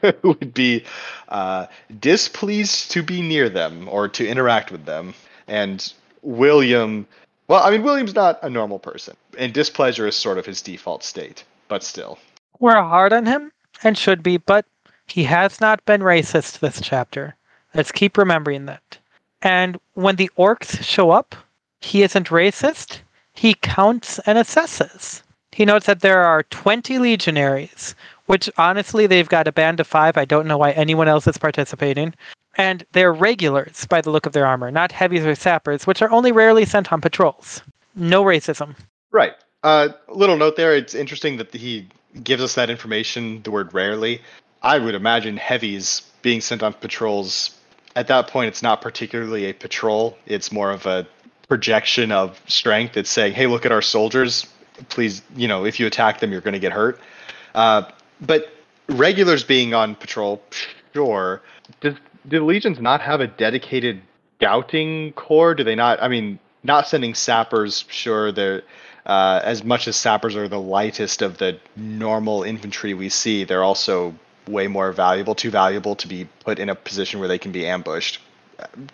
[0.00, 0.84] who would be
[1.28, 1.66] uh,
[2.00, 5.14] displeased to be near them or to interact with them.
[5.46, 7.06] And William,
[7.48, 11.04] well, I mean, William's not a normal person, and displeasure is sort of his default
[11.04, 12.18] state, but still.
[12.62, 13.50] We're hard on him,
[13.82, 14.64] and should be, but
[15.08, 17.34] he has not been racist this chapter.
[17.74, 18.98] Let's keep remembering that.
[19.42, 21.34] And when the orcs show up,
[21.80, 23.00] he isn't racist.
[23.32, 25.22] He counts and assesses.
[25.50, 27.96] He notes that there are 20 legionaries,
[28.26, 30.16] which honestly, they've got a band of five.
[30.16, 32.14] I don't know why anyone else is participating.
[32.54, 36.12] And they're regulars by the look of their armor, not heavies or sappers, which are
[36.12, 37.60] only rarely sent on patrols.
[37.96, 38.76] No racism.
[39.10, 39.32] Right.
[39.64, 40.76] Uh, little note there.
[40.76, 41.88] It's interesting that he
[42.22, 44.20] gives us that information, the word rarely.
[44.62, 47.56] I would imagine heavies being sent on patrols.
[47.96, 50.16] At that point, it's not particularly a patrol.
[50.26, 51.06] It's more of a
[51.48, 52.96] projection of strength.
[52.96, 54.46] It's saying, hey, look at our soldiers
[54.88, 56.98] please, you know, if you attack them, you're going to get hurt.
[57.54, 57.82] Uh,
[58.20, 58.52] but
[58.88, 60.42] regulars being on patrol,
[60.92, 61.42] sure.
[61.80, 61.94] Does
[62.28, 64.00] do legions not have a dedicated
[64.38, 65.54] scouting corps?
[65.54, 66.02] Do they not?
[66.02, 68.32] I mean, not sending sappers, sure.
[68.32, 68.62] They're.
[69.06, 73.64] Uh, as much as sappers are the lightest of the normal infantry we see, they're
[73.64, 74.14] also
[74.48, 77.66] way more valuable, too valuable to be put in a position where they can be
[77.66, 78.20] ambushed.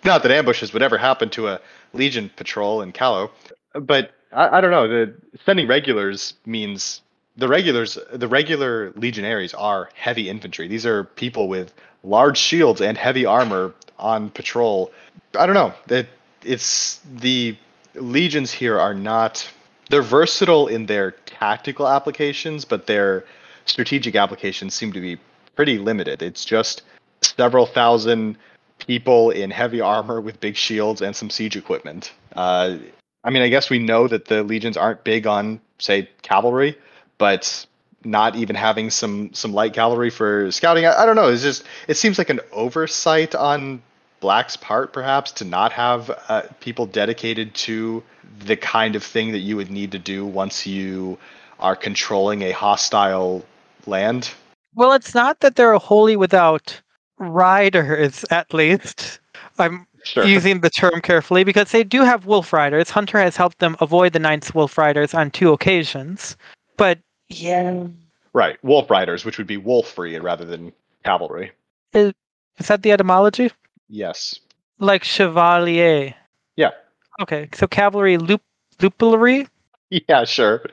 [0.03, 1.61] Not that ambushes would ever happen to a
[1.93, 3.31] Legion patrol in Callow,
[3.73, 4.87] but I, I don't know.
[4.87, 5.13] The
[5.45, 7.01] sending regulars means
[7.37, 10.67] the regulars, the regular legionaries are heavy infantry.
[10.67, 14.91] These are people with large shields and heavy armor on patrol.
[15.37, 15.73] I don't know.
[15.87, 16.07] That
[16.43, 17.57] it's the
[17.95, 19.47] legions here are not.
[19.89, 23.25] They're versatile in their tactical applications, but their
[23.65, 25.17] strategic applications seem to be
[25.55, 26.21] pretty limited.
[26.21, 26.83] It's just
[27.21, 28.37] several thousand
[28.77, 32.13] people in heavy armor with big shields and some siege equipment.
[32.35, 32.77] Uh,
[33.23, 36.77] I mean, I guess we know that the legions aren't big on, say, cavalry,
[37.17, 37.65] but
[38.05, 40.85] not even having some some light cavalry for scouting.
[40.85, 41.27] I, I don't know.
[41.27, 43.81] It's just it seems like an oversight on
[44.19, 48.03] Black's part, perhaps, to not have uh, people dedicated to
[48.39, 51.17] the kind of thing that you would need to do once you
[51.59, 53.45] are controlling a hostile
[53.85, 54.31] land.
[54.75, 56.79] Well, it's not that they're wholly without
[57.17, 59.19] riders, at least.
[59.57, 60.23] I'm Sure.
[60.23, 62.89] using the term carefully because they do have wolf riders.
[62.89, 66.37] Hunter has helped them avoid the Knights wolf riders on two occasions.
[66.77, 67.85] But yeah.
[68.31, 70.71] Right, wolf riders, which would be wolf free rather than
[71.03, 71.51] cavalry.
[71.93, 72.13] Is,
[72.59, 73.51] Is that the etymology?
[73.89, 74.39] Yes.
[74.79, 76.13] Like chevalier.
[76.55, 76.71] Yeah.
[77.19, 78.41] Okay, so cavalry loop
[78.79, 79.47] lupulary.
[79.89, 80.65] Yeah, sure.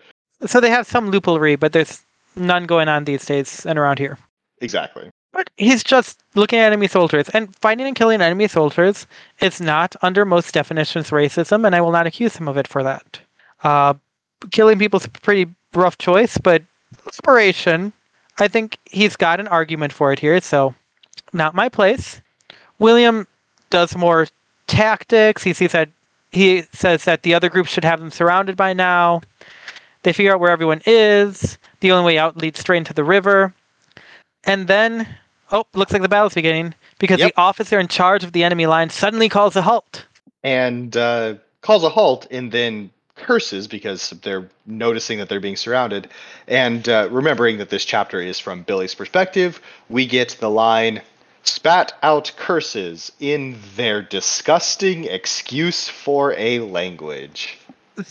[0.44, 2.02] So they have some lupulary, but there's
[2.36, 4.18] none going on these days and around here.
[4.60, 5.10] Exactly.
[5.32, 9.06] But he's just looking at enemy soldiers and finding and killing enemy soldiers
[9.40, 12.82] is not under most definitions racism, and I will not accuse him of it for
[12.82, 13.20] that.
[13.62, 13.94] Uh,
[14.50, 16.62] killing people's a pretty rough choice, but
[17.16, 17.92] liberation,
[18.38, 20.74] I think he's got an argument for it here, so
[21.32, 22.20] not my place.
[22.78, 23.26] William
[23.70, 24.26] does more
[24.66, 25.42] tactics.
[25.42, 25.88] He sees that
[26.32, 29.22] he says that the other groups should have them surrounded by now.
[30.02, 31.58] They figure out where everyone is.
[31.80, 33.54] The only way out leads straight into the river.
[34.44, 35.08] And then,
[35.50, 37.34] oh, looks like the battle's beginning because Yep.
[37.34, 40.04] the officer in charge of the enemy line suddenly calls a halt.
[40.44, 46.08] And uh, calls a halt and then curses because they're noticing that they're being surrounded.
[46.46, 51.00] And uh, remembering that this chapter is from Billy's perspective, we get the line
[51.48, 57.58] spat out curses in their disgusting excuse for a language.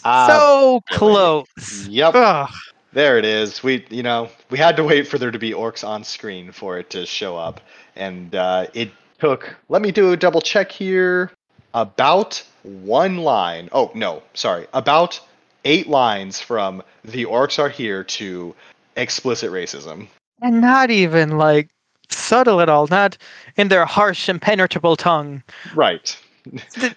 [0.03, 1.87] Ah, so close.
[1.87, 2.15] Yep.
[2.15, 2.49] Ugh.
[2.93, 3.61] There it is.
[3.61, 6.79] We, you know, we had to wait for there to be orcs on screen for
[6.79, 7.59] it to show up,
[7.95, 9.53] and uh, it took.
[9.67, 11.31] Let me do a double check here.
[11.73, 13.67] About one line.
[13.73, 14.67] Oh no, sorry.
[14.73, 15.19] About
[15.65, 18.55] eight lines from "the orcs are here" to
[18.95, 20.07] explicit racism.
[20.41, 21.69] And not even like
[22.09, 23.17] subtle at all, not
[23.55, 25.43] in their harsh, impenetrable tongue.
[25.73, 26.17] Right.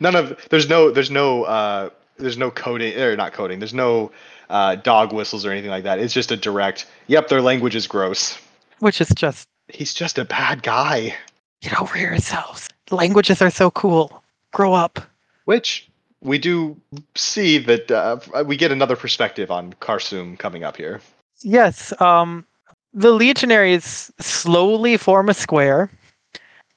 [0.01, 0.47] None of.
[0.51, 0.91] There's no.
[0.91, 1.45] There's no.
[1.45, 3.61] Uh, there's no coding or not coding.
[3.61, 4.11] There's no
[4.51, 5.99] uh, dog whistles or anything like that.
[5.99, 6.87] It's just a direct.
[7.07, 8.39] Yep, their language is gross.
[8.81, 11.15] Which is just He's just a bad guy.
[11.61, 12.69] get over yourselves.
[12.91, 14.23] Languages are so cool.
[14.53, 14.99] Grow up.
[15.45, 15.89] Which
[16.21, 16.77] we do
[17.15, 21.01] see that uh, we get another perspective on Kharsum coming up here.
[21.43, 22.45] Yes, um,
[22.93, 25.91] the legionaries slowly form a square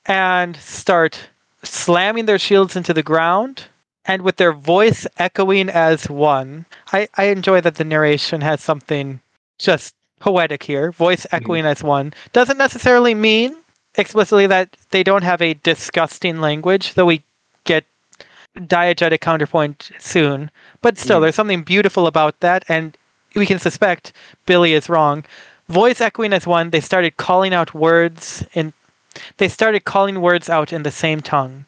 [0.05, 1.19] and start
[1.63, 3.65] slamming their shields into the ground
[4.05, 6.65] and with their voice echoing as one.
[6.91, 9.21] I, I enjoy that the narration has something
[9.59, 10.91] just poetic here.
[10.91, 13.55] Voice echoing as one doesn't necessarily mean
[13.95, 17.23] explicitly that they don't have a disgusting language, though we
[17.63, 17.85] get
[18.57, 20.49] diegetic counterpoint soon.
[20.81, 21.21] But still, Mm.
[21.23, 22.97] there's something beautiful about that, and
[23.35, 24.13] we can suspect
[24.45, 25.23] Billy is wrong.
[25.71, 28.73] Voice echoing as one, they started calling out words in
[29.37, 31.65] they started calling words out in the same tongue.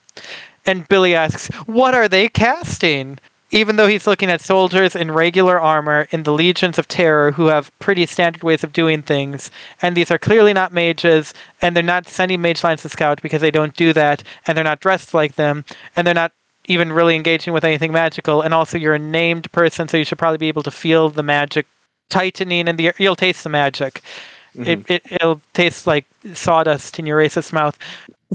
[0.65, 3.17] And Billy asks, What are they casting?
[3.51, 7.47] Even though he's looking at soldiers in regular armor in the legions of terror who
[7.47, 9.49] have pretty standard ways of doing things,
[9.81, 13.41] and these are clearly not mages, and they're not sending mage lines to scout because
[13.41, 15.63] they don't do that, and they're not dressed like them,
[15.95, 16.33] and they're not
[16.65, 20.17] even really engaging with anything magical, and also you're a named person, so you should
[20.17, 21.67] probably be able to feel the magic
[22.09, 24.01] tightening and the you'll taste the magic.
[24.55, 24.69] Mm-hmm.
[24.69, 27.77] It, it it'll taste like sawdust in your racist mouth.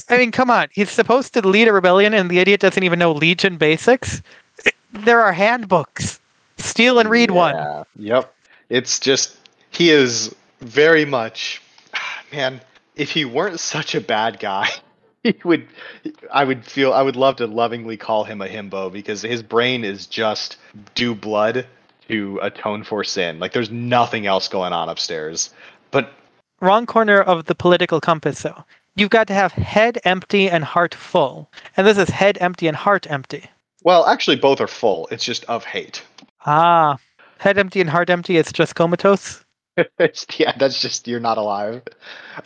[0.09, 0.69] I mean, come on.
[0.73, 4.23] He's supposed to lead a rebellion, and the idiot doesn't even know Legion basics.
[4.65, 6.21] It- there are handbooks.
[6.57, 7.85] Steal and read one.
[7.97, 8.35] Yep.
[8.69, 9.37] It's just
[9.71, 11.63] he is very much
[12.33, 12.61] man,
[12.97, 14.69] if he weren't such a bad guy,
[15.23, 15.67] he would
[16.33, 19.85] I would feel I would love to lovingly call him a himbo because his brain
[19.85, 20.57] is just
[20.95, 21.67] do blood
[22.09, 23.39] to atone for sin.
[23.39, 25.51] Like there's nothing else going on upstairs.
[25.91, 26.13] But
[26.61, 28.65] Wrong corner of the political compass, though.
[28.97, 32.77] You've got to have head empty and heart full, and this is head empty and
[32.77, 33.45] heart empty.
[33.85, 35.07] well, actually both are full.
[35.13, 36.03] It's just of hate.
[36.47, 36.99] Ah,
[37.39, 39.45] Head empty and heart empty it's just comatose.
[40.37, 41.83] Yeah, that's just you're not alive.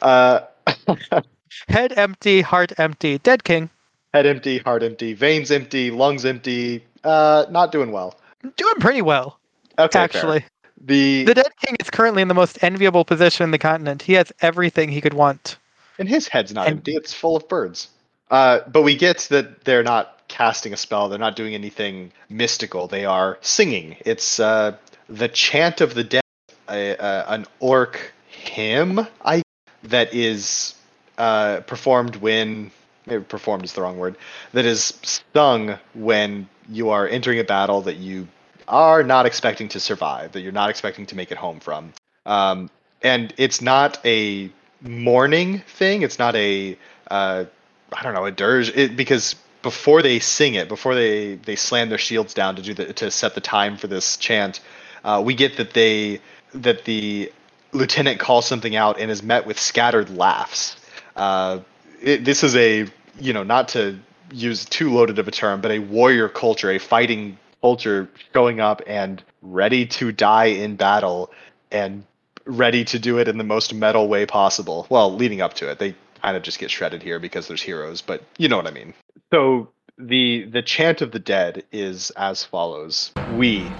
[0.02, 0.40] Uh,
[1.68, 3.16] Head empty, heart empty.
[3.18, 3.70] Dead king.
[4.12, 6.84] head empty, heart empty, veins empty, lungs empty.
[7.04, 8.18] Uh, not doing well.
[8.56, 9.38] Doing pretty well,
[9.78, 10.02] Okay, fair.
[10.02, 10.44] actually.
[10.80, 14.02] the The dead king is currently in the most enviable position in the continent.
[14.02, 15.56] He has everything he could want.
[15.98, 17.88] and his head's not and- empty; it's full of birds.
[18.30, 22.86] Uh, but we get that they're not casting a spell; they're not doing anything mystical.
[22.88, 23.96] They are singing.
[24.06, 24.76] It's uh,
[25.08, 26.22] the chant of the dead,
[26.68, 29.42] a, uh, an orc hymn, I
[29.84, 30.74] that is
[31.18, 32.70] uh, performed when
[33.06, 34.16] maybe performed is the wrong word.
[34.52, 34.94] That is
[35.34, 38.26] sung when you are entering a battle that you
[38.72, 41.92] are not expecting to survive, that you're not expecting to make it home from.
[42.26, 42.70] Um,
[43.02, 44.50] and it's not a
[44.80, 46.02] mourning thing.
[46.02, 46.76] It's not a
[47.10, 47.44] uh,
[47.92, 48.70] I don't know a dirge.
[48.70, 52.74] It, because before they sing it, before they they slam their shields down to do
[52.74, 54.60] the to set the time for this chant,
[55.04, 56.20] uh, we get that they
[56.54, 57.30] that the
[57.72, 60.76] lieutenant calls something out and is met with scattered laughs.
[61.16, 61.60] Uh,
[62.00, 62.86] it, this is a
[63.20, 63.98] you know not to
[64.32, 68.82] use too loaded of a term, but a warrior culture, a fighting culture showing up
[68.86, 71.30] and ready to die in battle
[71.70, 72.04] and
[72.44, 74.86] ready to do it in the most metal way possible.
[74.90, 78.02] Well, leading up to it, they kind of just get shredded here because there's heroes,
[78.02, 78.94] but you know what I mean.
[79.32, 83.70] So the the chant of the dead is as follows: We,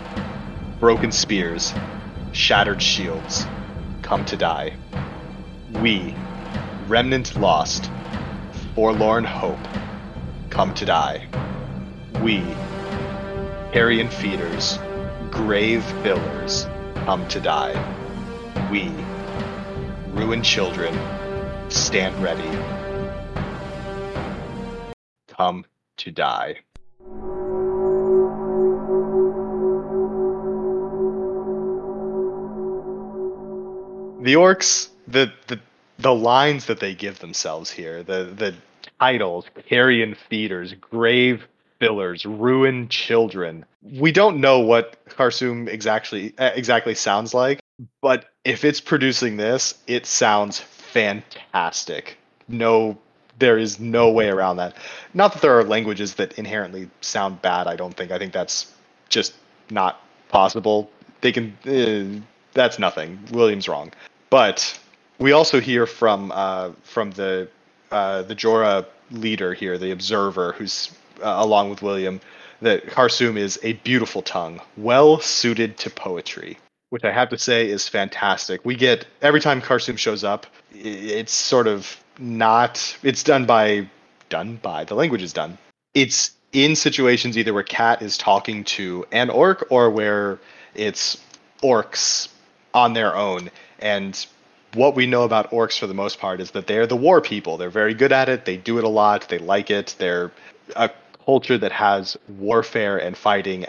[0.79, 1.73] broken spears,
[2.33, 3.47] shattered shields,
[4.03, 4.77] come to die.
[5.75, 6.15] We,
[6.87, 7.91] remnant lost,
[8.75, 9.59] forlorn hope,
[10.51, 11.27] come to die.
[12.21, 12.43] We,
[13.73, 14.79] carrion feeders,
[15.31, 16.65] grave fillers,
[17.07, 17.73] come um, to die.
[18.71, 18.93] We,
[20.13, 20.95] ruined children,
[21.71, 22.43] stand ready.
[25.29, 25.65] Come
[25.97, 26.59] to die.
[34.23, 35.59] The orcs, the the
[35.99, 38.55] the lines that they give themselves here, the the
[39.01, 41.49] titles, carrion feeders, grave
[41.83, 43.65] fillers, ruined children.
[43.83, 47.61] We don't know what Kharsum exactly uh, exactly sounds like,
[48.01, 52.19] but if it's producing this, it sounds fantastic.
[52.47, 52.97] No,
[53.41, 54.77] there is no way around that.
[55.13, 57.67] Not that there are languages that inherently sound bad.
[57.67, 58.13] I don't think.
[58.13, 58.73] I think that's
[59.09, 59.35] just
[59.69, 60.89] not possible.
[61.21, 61.57] They can.
[61.67, 62.23] Uh,
[62.53, 63.19] that's nothing.
[63.33, 63.91] William's wrong.
[64.31, 64.79] But
[65.19, 67.49] we also hear from uh, from the
[67.91, 70.91] uh, the Jorah leader here, the observer, who's
[71.21, 72.21] uh, along with William,
[72.61, 76.59] that Kharsum is a beautiful tongue, well suited to poetry,
[76.91, 78.65] which I have to say is fantastic.
[78.65, 82.97] We get every time Kharsum shows up, it's sort of not.
[83.03, 83.89] It's done by
[84.29, 85.59] done by the language is done.
[85.95, 90.39] It's in situations either where Cat is talking to an orc or where
[90.75, 91.19] it's
[91.63, 92.29] orcs
[92.75, 93.51] on their own.
[93.79, 94.27] And
[94.75, 97.57] what we know about orcs for the most part is that they're the war people.
[97.57, 98.45] They're very good at it.
[98.45, 99.29] They do it a lot.
[99.29, 99.95] They like it.
[99.99, 100.31] They're
[100.77, 100.91] a
[101.25, 103.67] culture that has warfare and fighting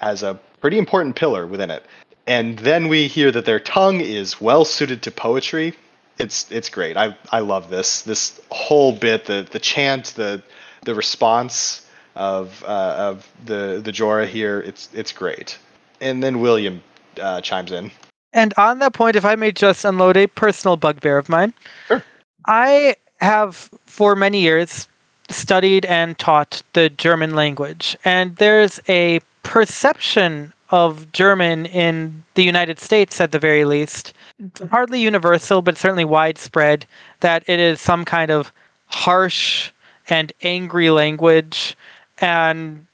[0.00, 1.84] as a pretty important pillar within it.
[2.26, 5.74] And then we hear that their tongue is well suited to poetry.
[6.18, 6.96] It's it's great.
[6.96, 10.42] I I love this this whole bit the the chant the
[10.82, 14.60] the response of uh, of the the Jorah here.
[14.60, 15.58] It's it's great.
[16.00, 16.82] And then William
[17.20, 17.90] uh, chimes in.
[18.32, 21.52] And on that point, if I may just unload a personal bugbear of mine,
[21.88, 22.02] Sure.
[22.46, 24.88] I have for many years
[25.30, 32.80] studied and taught the German language, and there's a perception of German in the United
[32.80, 34.66] States, at the very least, mm-hmm.
[34.68, 36.86] hardly universal, but certainly widespread,
[37.20, 38.50] that it is some kind of
[38.86, 39.70] harsh
[40.08, 41.76] and angry language.
[42.18, 42.84] And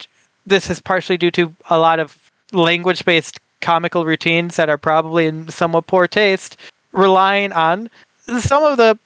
[0.46, 2.18] this is partially due to a lot of
[2.52, 6.56] language based comical routines that are probably in somewhat poor taste,
[6.92, 7.88] relying on
[8.40, 8.98] some of the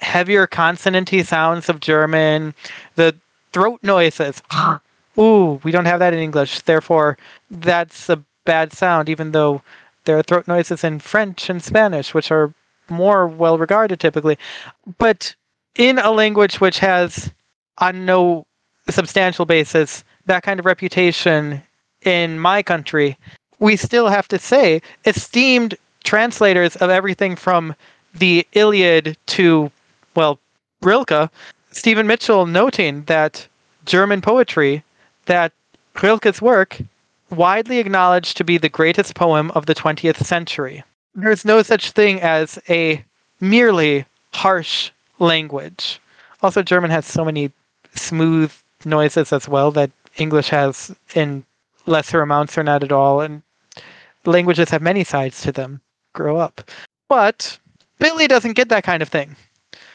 [0.00, 2.54] heavier consonanty sounds of German,
[2.96, 3.14] the
[3.52, 4.42] throat noises.
[5.18, 6.60] Ooh, we don't have that in English.
[6.60, 7.18] Therefore,
[7.50, 9.62] that's a bad sound, even though
[10.04, 12.52] there are throat noises in French and Spanish, which are
[12.88, 14.38] more well regarded typically.
[14.98, 15.34] But
[15.76, 17.30] in a language which has,
[17.78, 18.46] on no
[18.88, 21.62] substantial basis, that kind of reputation
[22.02, 23.16] in my country,
[23.58, 27.74] we still have to say esteemed translators of everything from
[28.14, 29.70] the Iliad to,
[30.14, 30.38] well,
[30.82, 31.30] Rilke,
[31.72, 33.46] Stephen Mitchell noting that
[33.84, 34.82] German poetry,
[35.26, 35.52] that
[36.02, 36.80] Rilke's work,
[37.30, 40.82] widely acknowledged to be the greatest poem of the 20th century.
[41.14, 43.04] There's no such thing as a
[43.40, 46.00] merely harsh language.
[46.42, 47.50] Also, German has so many
[47.94, 48.52] smooth
[48.84, 51.44] noises as well that English has in
[51.86, 53.20] lesser amounts or not at all.
[53.20, 53.42] And
[54.24, 55.80] languages have many sides to them.
[56.12, 56.70] Grow up.
[57.08, 57.58] But
[57.98, 59.36] Billy doesn't get that kind of thing.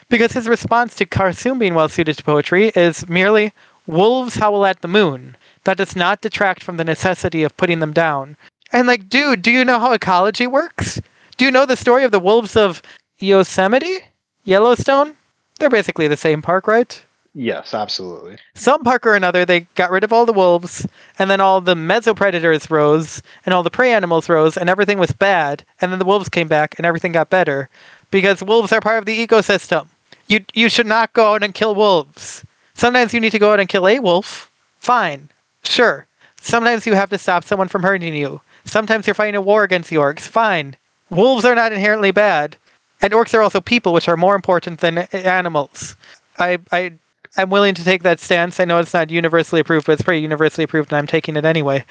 [0.08, 3.52] Because his response to Kharsum being well suited to poetry is merely
[3.86, 5.36] wolves howl at the moon.
[5.64, 8.36] That does not detract from the necessity of putting them down.
[8.72, 11.00] And like, dude, do you know how ecology works?
[11.36, 12.82] Do you know the story of the wolves of
[13.18, 13.98] Yosemite?
[14.44, 15.16] Yellowstone?
[15.58, 17.02] They're basically the same park, right?
[17.34, 18.38] Yes, absolutely.
[18.54, 20.86] Some park or another, they got rid of all the wolves,
[21.18, 25.12] and then all the mesopredators rose, and all the prey animals rose, and everything was
[25.12, 25.62] bad.
[25.80, 27.68] And then the wolves came back, and everything got better,
[28.10, 29.86] because wolves are part of the ecosystem.
[30.28, 32.44] You you should not go out and kill wolves.
[32.74, 34.50] Sometimes you need to go out and kill a wolf.
[34.80, 35.30] Fine,
[35.64, 36.06] sure.
[36.40, 38.40] Sometimes you have to stop someone from hurting you.
[38.64, 40.20] Sometimes you're fighting a war against the orcs.
[40.20, 40.76] Fine.
[41.10, 42.56] Wolves are not inherently bad,
[43.00, 45.96] and orcs are also people, which are more important than animals.
[46.38, 46.92] I I
[47.36, 48.58] I'm willing to take that stance.
[48.60, 51.44] I know it's not universally approved, but it's pretty universally approved, and I'm taking it
[51.44, 51.84] anyway.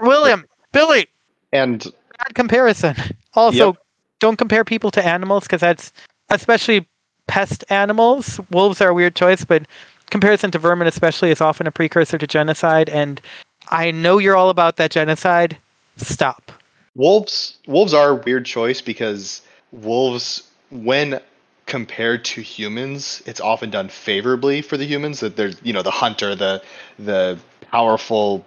[0.00, 1.08] William, Billy,
[1.52, 1.82] And
[2.18, 2.96] bad comparison.
[3.34, 3.76] Also, Yep.
[4.20, 5.92] don't compare people to animals because that's
[6.30, 6.86] especially
[7.26, 8.40] pest animals.
[8.50, 9.66] Wolves are a weird choice, but
[10.10, 12.88] comparison to vermin, especially, is often a precursor to genocide.
[12.88, 13.20] And
[13.68, 15.56] I know you're all about that genocide.
[15.96, 16.52] Stop.
[16.94, 19.42] wolves wolves are a weird choice because
[19.72, 21.20] wolves when
[21.66, 25.90] compared to humans it's often done favorably for the humans that there's you know the
[25.90, 26.62] hunter the
[26.98, 27.38] the
[27.70, 28.44] powerful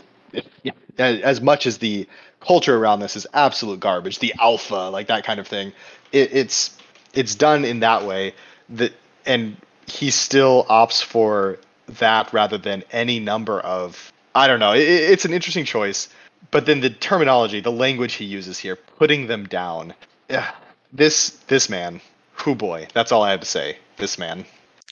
[0.64, 2.08] yeah, as much as the
[2.40, 5.72] culture around this is absolute garbage the alpha like that kind of thing
[6.12, 6.78] it, it's
[7.14, 8.34] it's done in that way
[8.70, 8.94] that
[9.26, 9.58] and
[9.88, 11.58] he still opts for
[11.88, 16.10] that rather than any number of i don't know it, it's an interesting choice
[16.52, 19.94] but then the terminology, the language he uses here, putting them down.
[20.30, 20.52] Yeah,
[20.94, 22.02] this this man,
[22.34, 23.78] who boy, that's all I have to say.
[23.98, 24.46] This man.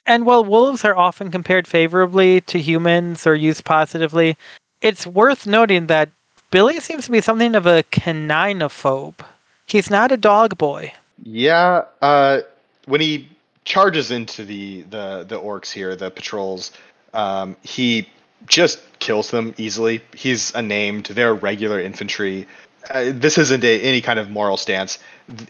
[0.05, 4.37] And while wolves are often compared favorably to humans or used positively,
[4.81, 6.09] it's worth noting that
[6.51, 9.19] Billy seems to be something of a caninophobe.
[9.65, 10.91] He's not a dog boy.
[11.23, 12.41] Yeah, uh,
[12.85, 13.29] when he
[13.65, 16.71] charges into the the the orcs here, the patrols,
[17.13, 18.07] um, he
[18.47, 20.01] just kills them easily.
[20.15, 21.05] He's unnamed.
[21.05, 22.47] They're regular infantry.
[22.89, 24.99] Uh, this isn't a, any kind of moral stance.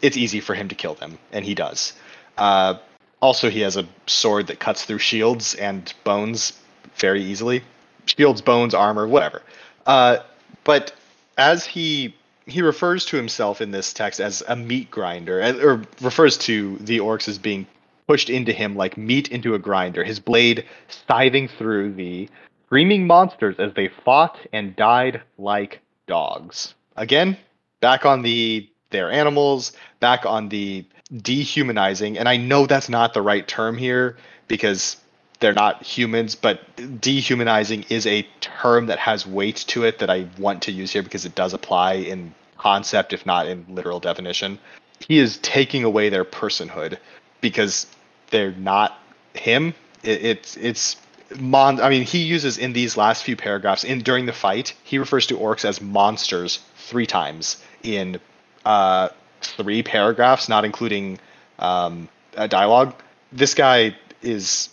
[0.02, 1.94] It's easy for him to kill them, and he does.
[2.38, 2.76] Uh,
[3.22, 6.54] also, he has a sword that cuts through shields and bones
[6.96, 7.64] very easily.
[8.06, 9.42] Shields, bones, armor, whatever.
[9.86, 10.18] Uh,
[10.64, 10.94] but
[11.38, 15.82] as he he refers to himself in this text as a meat grinder, uh, or
[16.02, 17.66] refers to the orcs as being
[18.08, 20.04] pushed into him like meat into a grinder.
[20.04, 22.30] His blade scything through the
[22.66, 26.74] screaming monsters as they fought and died like dogs.
[26.96, 27.38] Again,
[27.82, 30.86] back on the they're animals, back on the
[31.22, 34.98] dehumanizing, and I know that's not the right term here because
[35.40, 36.62] they're not humans, but
[37.02, 41.04] dehumanizing is a term that has weight to it that I want to use here
[41.04, 44.58] because it does apply in concept, if not in literal definition.
[45.06, 46.98] He is taking away their personhood
[47.44, 47.86] because
[48.32, 48.98] they're not
[49.36, 49.76] him.
[50.02, 50.98] It, it's it's
[51.40, 51.80] mon.
[51.80, 55.28] I mean, he uses in these last few paragraphs in during the fight, he refers
[55.28, 58.20] to orcs as monsters three times in
[58.66, 59.10] uh,
[59.42, 61.20] three paragraphs, not including
[61.60, 62.96] um, a dialogue.
[63.32, 64.70] This guy is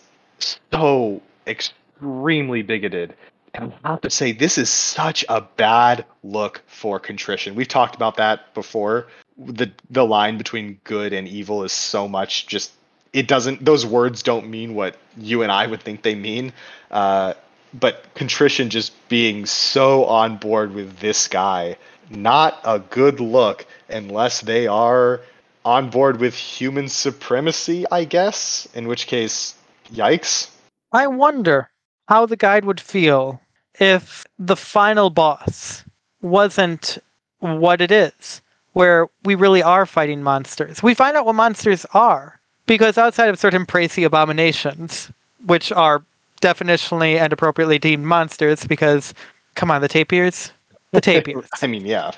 [0.72, 3.14] so extremely bigoted.
[3.52, 7.56] And I have to say, this is such a bad look for contrition.
[7.56, 9.08] We've talked about that before.
[9.44, 12.72] The the line between good and evil is so much just
[13.12, 16.52] it doesn't those words don't mean what you and I would think they mean.
[16.90, 17.34] Uh,
[17.72, 21.76] but contrition just being so on board with this guy,
[22.10, 25.20] not a good look unless they are
[25.64, 28.68] on board with human supremacy, I guess.
[28.74, 29.54] In which case,
[29.92, 30.50] yikes.
[30.92, 31.70] I wonder
[32.08, 33.40] how the guide would feel
[33.78, 35.84] if the final boss
[36.20, 36.98] wasn't
[37.38, 38.42] what it is,
[38.80, 40.82] where we really are fighting monsters.
[40.82, 45.10] We find out what monsters are, because outside of certain Praesi abominations,
[45.44, 46.02] which are
[46.40, 49.12] definitionally and appropriately deemed monsters, because,
[49.54, 50.52] come on, the tapirs?
[50.92, 51.46] The tapirs.
[51.60, 52.12] I mean, yeah.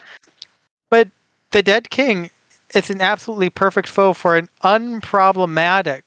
[0.89, 1.09] But
[1.51, 2.31] the Dead King
[2.77, 6.03] is an absolutely perfect foe for an unproblematic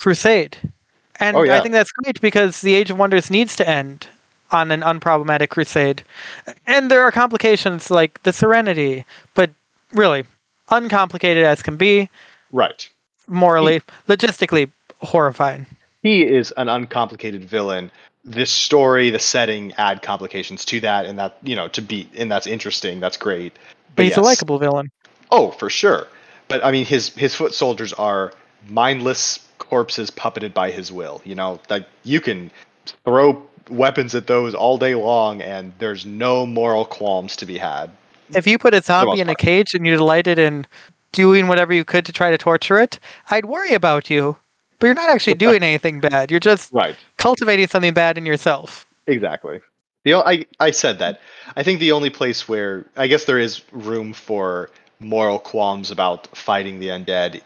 [0.00, 0.58] crusade.
[1.18, 1.56] And Oh, yeah.
[1.56, 4.06] I think that's great because the Age of Wonders needs to end
[4.50, 6.04] on an unproblematic crusade.
[6.66, 9.48] And there are complications like the Serenity, but
[9.94, 10.24] really,
[10.70, 12.08] uncomplicated as can be,
[12.52, 12.88] Right.
[13.26, 14.70] morally, logistically
[15.00, 15.66] horrifying.
[16.02, 17.90] he is an uncomplicated villain.
[18.24, 22.30] This story, the setting, add complications to that, and that you know to be and
[22.30, 23.00] that's interesting.
[23.00, 23.52] That's great.
[23.96, 24.90] But he's a likable villain.
[25.30, 26.06] Oh, for sure.
[26.48, 28.32] But I mean, his his foot soldiers are
[28.68, 31.20] mindless corpses puppeted by his will.
[31.24, 32.50] You know, like you can
[33.04, 37.90] throw weapons at those all day long, and there's no moral qualms to be had.
[38.34, 40.66] If you put a zombie in a cage and you delighted in
[41.12, 42.98] doing whatever you could to try to torture it,
[43.30, 44.36] I'd worry about you.
[44.78, 46.30] But you're not actually doing anything bad.
[46.30, 46.96] You're just Right.
[47.16, 48.86] cultivating something bad in yourself.
[49.06, 49.60] Exactly.
[50.04, 51.20] The I I said that.
[51.56, 54.70] I think the only place where I guess there is room for
[55.00, 57.40] moral qualms about fighting the undead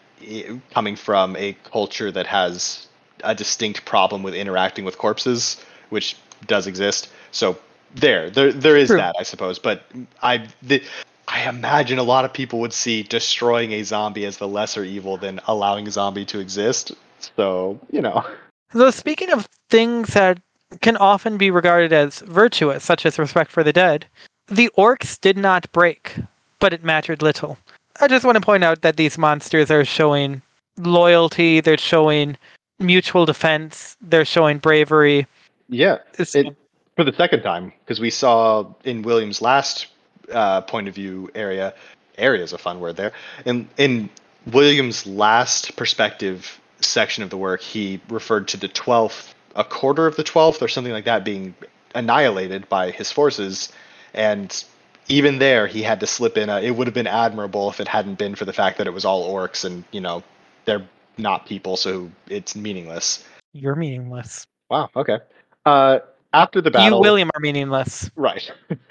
[0.73, 2.87] coming from a culture that has
[3.23, 5.57] a distinct problem with interacting with corpses,
[5.91, 6.17] which
[6.47, 7.09] does exist.
[7.31, 7.59] So
[7.95, 8.99] there, there there is True.
[8.99, 9.59] that, I suppose.
[9.59, 9.85] But
[10.23, 10.83] I the,
[11.29, 15.17] I imagine a lot of people would see destroying a zombie as the lesser evil
[15.17, 16.93] than allowing a zombie to exist.
[17.37, 18.25] So you know.
[18.73, 20.39] So speaking of things that
[20.83, 24.05] can often be regarded as virtuous, such as respect for the dead,
[24.49, 26.15] the orcs did not break,
[26.59, 27.57] but it mattered little.
[28.01, 30.43] I just want to point out that these monsters are showing
[30.77, 32.37] loyalty, they're showing
[32.79, 35.27] mutual defense, they're showing bravery.
[35.69, 35.99] Yeah.
[36.19, 36.55] It's- It,
[36.99, 39.87] for the second time because we saw in William's last
[40.33, 41.73] uh, point of view area
[42.19, 43.13] area is a fun word there
[43.45, 44.11] in in
[44.47, 50.17] William's last perspective section of the work he referred to the 12th a quarter of
[50.17, 51.55] the 12th or something like that being
[51.95, 53.73] annihilated by his forces
[54.13, 54.65] and
[55.07, 57.87] even there he had to slip in a it would have been admirable if it
[57.87, 60.21] hadn't been for the fact that it was all orcs and you know
[60.65, 60.85] they're
[61.17, 64.49] not people so it's meaningless You're meaningless.
[64.69, 65.19] wow okay
[65.65, 66.01] uh
[66.33, 68.11] after the battle You, William, are meaningless.
[68.17, 68.51] Right.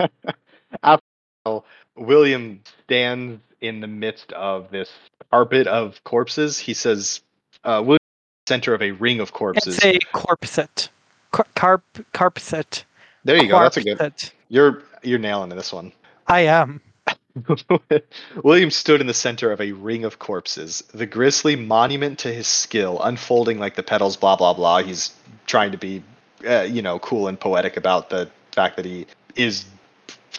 [0.84, 1.66] After the battle,
[1.96, 4.90] William stands in the midst of this
[5.32, 6.60] carpet of corpses.
[6.60, 7.22] He says,
[7.64, 7.98] uh, William
[8.48, 9.78] center of a ring of corpses.
[9.78, 10.90] It's a corpset.
[11.32, 11.84] Car- carp
[12.14, 12.84] carpset.
[13.24, 13.60] there you go.
[13.60, 13.98] That's a good.
[13.98, 14.32] Corpset.
[14.50, 15.92] You're you're nailing this one.
[16.28, 16.82] I am.
[18.44, 22.48] William stood in the center of a ring of corpses, the grisly monument to his
[22.48, 24.82] skill, unfolding like the petals, blah, blah, blah.
[24.82, 25.14] He's
[25.46, 26.04] trying to be,
[26.46, 29.66] uh, you know, cool and poetic about the fact that he is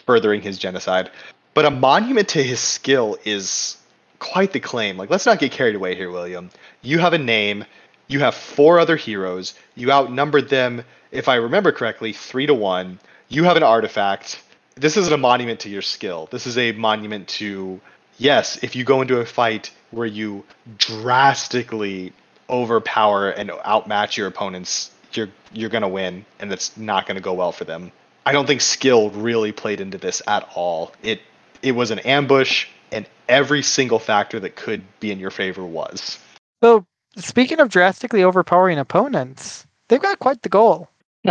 [0.05, 1.09] furthering his genocide.
[1.53, 3.77] But a monument to his skill is
[4.19, 4.97] quite the claim.
[4.97, 6.49] Like, let's not get carried away here, William.
[6.81, 7.65] You have a name,
[8.07, 12.99] you have four other heroes, you outnumbered them, if I remember correctly, three to one.
[13.29, 14.41] You have an artifact
[14.79, 16.27] this isn't a monument to your skill.
[16.31, 17.79] This is a monument to
[18.17, 20.45] yes, if you go into a fight where you
[20.77, 22.13] drastically
[22.49, 27.51] overpower and outmatch your opponents, you're you're gonna win, and that's not gonna go well
[27.51, 27.91] for them.
[28.25, 30.93] I don't think skill really played into this at all.
[31.03, 31.21] It
[31.61, 36.19] it was an ambush, and every single factor that could be in your favor was.
[36.63, 36.85] So,
[37.15, 40.89] speaking of drastically overpowering opponents, they've got quite the goal.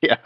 [0.00, 0.18] yeah.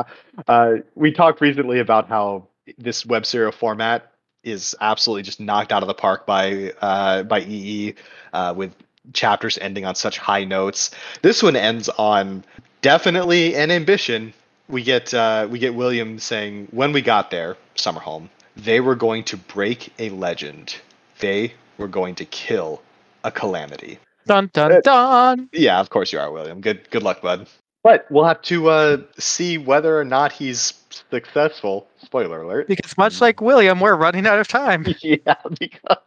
[0.49, 2.47] Uh, we talked recently about how
[2.78, 4.12] this web serial format
[4.43, 7.95] is absolutely just knocked out of the park by uh, by EE
[8.33, 8.74] uh, with
[9.12, 10.91] chapters ending on such high notes.
[11.22, 12.45] This one ends on
[12.83, 14.33] definitely an ambition.
[14.68, 19.24] We get uh, we get William saying when we got there, Summerholm, they were going
[19.24, 20.76] to break a legend.
[21.18, 22.83] They were going to kill
[23.24, 23.99] a calamity.
[24.26, 25.49] Dun dun dun.
[25.53, 26.61] Yeah, of course you are, William.
[26.61, 27.49] Good good luck, bud.
[27.83, 30.74] But we'll have to uh, see whether or not he's
[31.11, 31.89] successful.
[32.05, 32.68] Spoiler alert.
[32.68, 34.87] Because much like William, we're running out of time.
[35.01, 36.01] yeah, because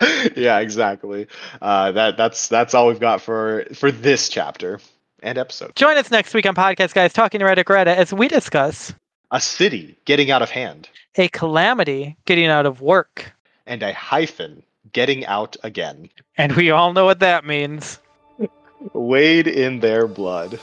[0.36, 1.26] yeah, exactly.
[1.60, 4.78] Uh, that that's that's all we've got for for this chapter
[5.22, 5.74] and episode.
[5.76, 8.92] Join us next week on Podcast Guys Talking ErraticErrata as we discuss
[9.30, 13.32] A city getting out of hand a calamity getting out of work.
[13.66, 14.62] and a hyphen
[14.92, 16.08] getting out again.
[16.36, 17.98] And we all know what that means.
[18.94, 20.58] Wade in their blood.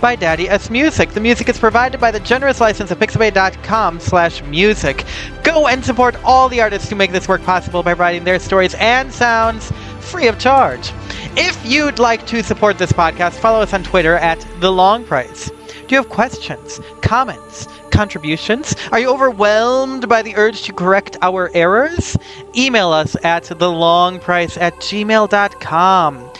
[0.00, 1.10] by Daddy S Music.
[1.10, 5.04] The music is provided by the generous license of pixabay.com slash music.
[5.44, 8.74] Go and support all the artists who make this work possible by writing their stories
[8.74, 9.70] and sounds
[10.00, 10.90] free of charge.
[11.36, 15.48] If you'd like to support this podcast, follow us on Twitter at The Long Price.
[15.86, 18.74] Do you have questions, comments, contributions?
[18.90, 22.16] Are you overwhelmed by the urge to correct our errors?
[22.56, 26.30] Email us at thelongprice at gmail.com.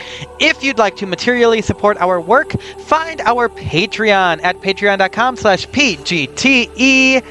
[0.40, 7.22] If you'd like to materially support our work, find our Patreon at patreon.com slash pgtee.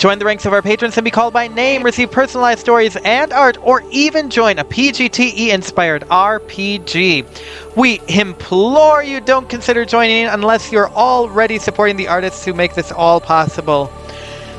[0.00, 3.34] Join the ranks of our patrons and be called by name, receive personalized stories and
[3.34, 7.76] art, or even join a PGTE inspired RPG.
[7.76, 12.90] We implore you don't consider joining unless you're already supporting the artists who make this
[12.90, 13.92] all possible.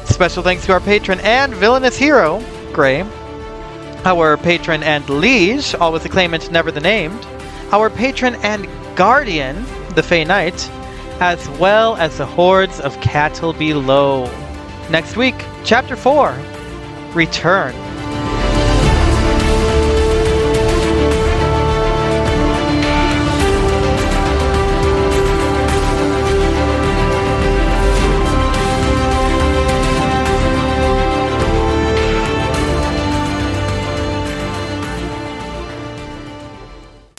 [0.05, 2.39] Special thanks to our patron and villainous hero,
[2.71, 3.03] Gray,
[4.05, 7.25] our patron and liege, always the claimant, never the named,
[7.71, 9.65] our patron and guardian,
[9.95, 10.69] the Fey Knight,
[11.19, 14.29] as well as the hordes of cattle below.
[14.89, 16.35] Next week, Chapter 4
[17.13, 17.90] Return.